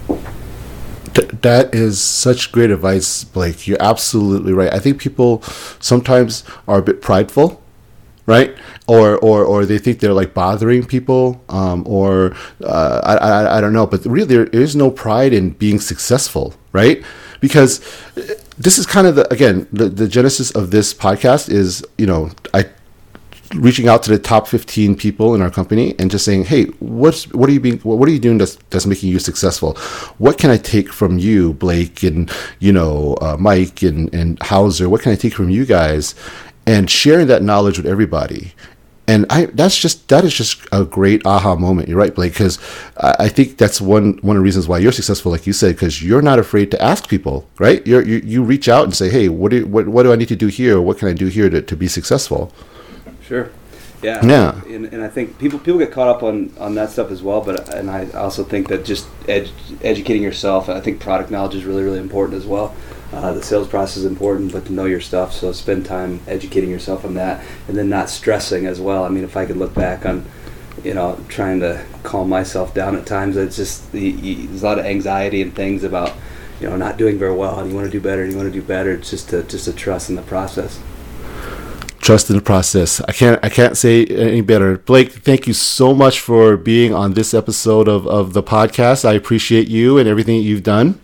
Th- 1.14 1.30
that 1.42 1.76
is 1.76 2.02
such 2.02 2.52
great 2.52 2.72
advice 2.72 3.24
blake. 3.24 3.68
You're 3.68 3.82
absolutely 3.82 4.54
right. 4.54 4.74
I 4.74 4.80
think 4.80 5.00
people 5.00 5.42
sometimes 5.80 6.44
are 6.68 6.80
a 6.80 6.84
bit 6.84 7.02
prideful 7.02 7.62
right? 8.26 8.56
Or 8.88 9.18
or 9.18 9.44
or 9.44 9.66
they 9.66 9.78
think 9.78 10.00
they're 10.00 10.14
like 10.14 10.34
bothering 10.34 10.86
people 10.86 11.44
um, 11.50 11.84
or 11.88 12.36
uh, 12.64 13.02
I, 13.04 13.16
I 13.16 13.58
i 13.58 13.62
don't 13.62 13.74
know. 13.74 13.88
But 13.88 14.06
really 14.06 14.28
there 14.28 14.46
is 14.48 14.76
no 14.76 14.90
pride 14.90 15.34
in 15.34 15.52
being 15.52 15.80
successful 15.80 16.54
right? 16.72 17.04
Because 17.40 17.82
this 18.58 18.78
is 18.78 18.86
kind 18.86 19.08
of 19.08 19.16
the 19.16 19.32
again 19.34 19.68
the, 19.72 19.90
the 19.90 20.08
genesis 20.08 20.52
of 20.52 20.72
this 20.72 20.94
podcast 20.94 21.50
is 21.50 21.86
you 21.98 22.06
know 22.06 22.30
I 22.54 22.66
reaching 23.56 23.88
out 23.88 24.02
to 24.04 24.10
the 24.10 24.18
top 24.18 24.48
15 24.48 24.96
people 24.96 25.36
in 25.36 25.42
our 25.42 25.52
company 25.52 25.94
and 26.00 26.10
just 26.10 26.26
saying 26.26 26.46
hey 26.46 26.66
what's 26.80 27.28
what 27.34 27.50
are 27.50 27.54
you 27.54 27.60
being 27.60 27.78
what 27.80 28.08
are 28.08 28.12
you 28.12 28.20
doing 28.20 28.38
that's 28.38 28.56
that's 28.70 28.86
making 28.86 29.10
you 29.10 29.20
successful? 29.20 29.74
What 30.18 30.38
can 30.38 30.50
i 30.50 30.58
take 30.58 30.92
from 30.92 31.18
you 31.18 31.54
blake 31.54 32.04
and 32.04 32.32
you 32.60 32.72
know 32.72 33.16
uh, 33.22 33.38
mike 33.40 33.82
and 33.84 34.14
and 34.14 34.42
hauser? 34.42 34.90
What 34.90 35.02
can 35.02 35.12
i 35.12 35.16
take 35.16 35.34
from 35.34 35.50
you 35.50 35.66
guys? 35.66 36.16
And 36.66 36.90
sharing 36.90 37.28
that 37.28 37.44
knowledge 37.44 37.78
with 37.78 37.86
everybody 37.86 38.54
and 39.08 39.26
I 39.30 39.48
that's 39.48 39.78
just 39.78 40.08
that 40.08 40.24
is 40.24 40.34
just 40.34 40.66
a 40.72 40.86
great 40.86 41.26
aha 41.26 41.56
moment. 41.56 41.90
You're 41.90 41.98
right, 41.98 42.14
Blake, 42.14 42.34
because 42.34 42.58
I, 42.98 43.16
I 43.20 43.28
think 43.30 43.58
that's 43.58 43.82
one 43.82 44.20
one 44.22 44.38
of 44.38 44.42
the 44.42 44.44
reasons 44.44 44.68
why 44.68 44.78
you're 44.78 44.92
successful, 44.92 45.32
like 45.32 45.46
you 45.46 45.54
said, 45.54 45.76
because 45.76 46.02
you're 46.02 46.22
not 46.22 46.40
afraid 46.40 46.72
to 46.72 46.82
ask 46.82 47.10
people, 47.10 47.48
right? 47.60 47.86
You're, 47.86 48.04
you 48.04 48.18
you 48.24 48.44
reach 48.44 48.70
out 48.70 48.86
and 48.86 48.96
say, 48.96 49.10
hey, 49.10 49.30
what 49.30 49.52
do 49.52 49.66
what 49.66 49.88
what 49.88 50.04
do 50.04 50.14
I 50.14 50.16
need 50.16 50.30
to 50.30 50.36
do 50.36 50.48
here? 50.48 50.80
What 50.80 50.98
can 51.00 51.10
I 51.10 51.14
do 51.14 51.28
here 51.28 51.50
to, 51.50 51.62
to 51.62 51.76
be 51.76 51.88
successful? 51.88 52.54
Sure. 53.22 53.50
Yeah. 54.02 54.26
Yeah. 54.26 54.62
And, 54.66 54.86
and 54.88 55.02
I 55.02 55.08
think 55.08 55.40
people 55.40 55.60
people 55.60 55.80
get 55.80 55.92
caught 55.92 56.10
up 56.10 56.24
on, 56.24 56.54
on 56.60 56.76
that 56.76 56.90
stuff 56.90 57.10
as 57.10 57.24
well, 57.24 57.42
but 57.42 57.74
and 57.74 57.90
I 57.90 58.10
also 58.12 58.44
think 58.44 58.68
that 58.68 58.86
just 58.86 59.08
ed, 59.30 59.50
educating 59.82 60.22
yourself, 60.22 60.70
I 60.70 60.82
think 60.82 61.00
product 61.00 61.32
knowledge 61.32 61.56
is 61.56 61.64
really 61.64 61.84
really 61.84 62.00
important 62.00 62.38
as 62.38 62.46
well. 62.46 62.76
Uh, 63.14 63.32
the 63.32 63.44
sales 63.44 63.68
process 63.68 63.98
is 63.98 64.06
important, 64.06 64.52
but 64.52 64.66
to 64.66 64.74
know 64.74 64.86
your 64.86 65.00
stuff, 65.00 65.34
so 65.34 65.52
spend 65.52 65.86
time 65.86 66.20
educating 66.28 66.70
yourself 66.70 67.06
on 67.06 67.14
that, 67.14 67.46
and 67.68 67.78
then 67.78 67.88
not 67.88 68.10
stressing 68.10 68.66
as 68.66 68.82
well. 68.82 69.04
I 69.04 69.10
mean, 69.10 69.24
if 69.24 69.38
I 69.38 69.46
could 69.46 69.58
look 69.58 69.76
back 69.76 70.04
on, 70.04 70.26
you 70.84 70.96
know, 70.96 71.20
trying 71.28 71.60
to 71.60 71.86
calm 72.02 72.28
myself 72.28 72.74
down 72.74 72.96
at 72.96 73.06
times, 73.06 73.38
it's 73.38 73.56
just 73.56 73.94
you, 73.94 74.02
you, 74.02 74.48
there's 74.48 74.64
a 74.64 74.66
lot 74.66 74.80
of 74.80 74.86
anxiety 74.86 75.44
and 75.44 75.56
things 75.56 75.84
about, 75.84 76.12
you 76.60 76.68
know, 76.68 76.76
not 76.76 76.98
doing 76.98 77.20
very 77.20 77.36
well, 77.36 77.60
and 77.60 77.70
you 77.70 77.76
want 77.76 77.86
to 77.86 77.92
do 77.92 78.02
better, 78.02 78.24
and 78.24 78.32
you 78.32 78.38
want 78.38 78.52
to 78.52 78.60
do 78.60 78.66
better. 78.66 78.92
It's 78.94 79.12
just 79.12 79.30
to 79.30 79.44
just 79.44 79.66
to 79.66 79.74
trust 79.74 80.10
in 80.10 80.16
the 80.16 80.24
process 80.24 80.82
trust 82.00 82.30
in 82.30 82.36
the 82.36 82.42
process. 82.42 83.00
I 83.00 83.14
can't 83.14 83.40
I 83.42 83.48
can't 83.48 83.78
say 83.78 84.06
any 84.06 84.42
better. 84.42 84.78
Blake, 84.78 85.14
thank 85.14 85.48
you 85.48 85.54
so 85.54 85.94
much 85.94 86.20
for 86.20 86.58
being 86.58 86.94
on 86.94 87.14
this 87.14 87.34
episode 87.34 87.88
of, 87.88 88.06
of 88.06 88.34
the 88.34 88.44
podcast. 88.44 89.06
I 89.06 89.14
appreciate 89.14 89.70
you 89.70 89.98
and 89.98 90.10
everything 90.10 90.42
you've 90.42 90.64
done. 90.64 91.00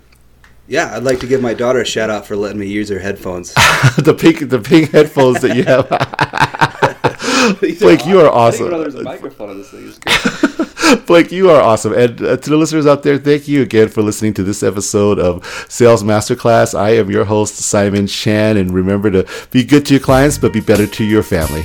Yeah, 0.69 0.95
I'd 0.95 1.03
like 1.03 1.19
to 1.21 1.27
give 1.27 1.41
my 1.41 1.55
daughter 1.55 1.81
a 1.81 1.85
shout 1.85 2.11
out 2.11 2.27
for 2.27 2.35
letting 2.35 2.59
me 2.59 2.67
use 2.67 2.89
her 2.89 2.99
headphones. 2.99 3.53
the 3.97 4.15
pink, 4.17 4.49
the 4.49 4.59
pink 4.59 4.91
headphones 4.91 5.41
that 5.41 5.57
you 5.57 5.63
have. 5.63 5.89
Blake, 7.79 8.05
you 8.05 8.19
are 8.19 8.29
awesome. 8.29 8.69
there's 8.69 8.93
a 8.93 9.01
microphone 9.01 9.49
on 9.49 9.57
this 9.57 9.71
thing. 9.71 10.99
Blake, 11.07 11.31
you 11.31 11.49
are 11.49 11.59
awesome. 11.59 11.93
And 11.93 12.21
uh, 12.21 12.37
to 12.37 12.49
the 12.51 12.55
listeners 12.55 12.85
out 12.85 13.01
there, 13.01 13.17
thank 13.17 13.47
you 13.47 13.63
again 13.63 13.87
for 13.87 14.03
listening 14.03 14.35
to 14.35 14.43
this 14.43 14.61
episode 14.61 15.17
of 15.17 15.43
Sales 15.67 16.03
Masterclass. 16.03 16.77
I 16.77 16.91
am 16.91 17.09
your 17.09 17.25
host, 17.25 17.55
Simon 17.55 18.05
Chan, 18.05 18.57
and 18.57 18.71
remember 18.71 19.09
to 19.09 19.27
be 19.49 19.63
good 19.63 19.87
to 19.87 19.95
your 19.95 20.01
clients, 20.01 20.37
but 20.37 20.53
be 20.53 20.61
better 20.61 20.85
to 20.85 21.03
your 21.03 21.23
family. 21.23 21.63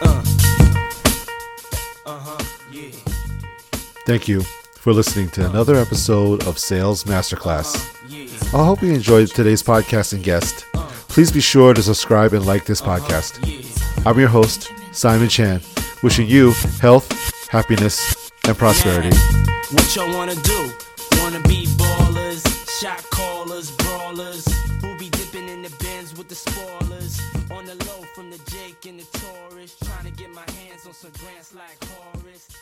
Uh. 0.00 0.24
Uh-huh. 2.06 2.44
Yeah. 2.70 2.88
Thank 4.06 4.26
you 4.26 4.40
for 4.76 4.94
listening 4.94 5.28
to 5.30 5.46
another 5.50 5.76
episode 5.76 6.46
of 6.46 6.58
Sales 6.58 7.04
Masterclass. 7.04 8.01
I 8.54 8.66
hope 8.66 8.82
you 8.82 8.92
enjoyed 8.92 9.28
today's 9.28 9.62
podcast 9.62 10.12
and 10.12 10.22
guest. 10.22 10.66
Please 11.08 11.32
be 11.32 11.40
sure 11.40 11.72
to 11.72 11.82
subscribe 11.82 12.34
and 12.34 12.44
like 12.44 12.66
this 12.66 12.82
podcast. 12.82 13.38
I'm 14.04 14.18
your 14.18 14.28
host, 14.28 14.70
Simon 14.92 15.30
Chan, 15.30 15.62
wishing 16.02 16.28
you 16.28 16.52
health, 16.78 17.08
happiness, 17.48 18.30
and 18.46 18.54
prosperity. 18.54 19.16
What 19.70 19.96
y'all 19.96 20.12
wanna 20.14 20.34
do? 20.34 20.70
Wanna 21.22 21.40
be 21.48 21.64
ballers, 21.78 22.44
shot 22.78 23.02
callers, 23.10 23.70
brawlers, 23.70 24.46
who 24.82 24.98
be 24.98 25.08
dipping 25.08 25.48
in 25.48 25.62
the 25.62 25.70
bins 25.80 26.14
with 26.14 26.28
the 26.28 26.34
spoilers, 26.34 26.81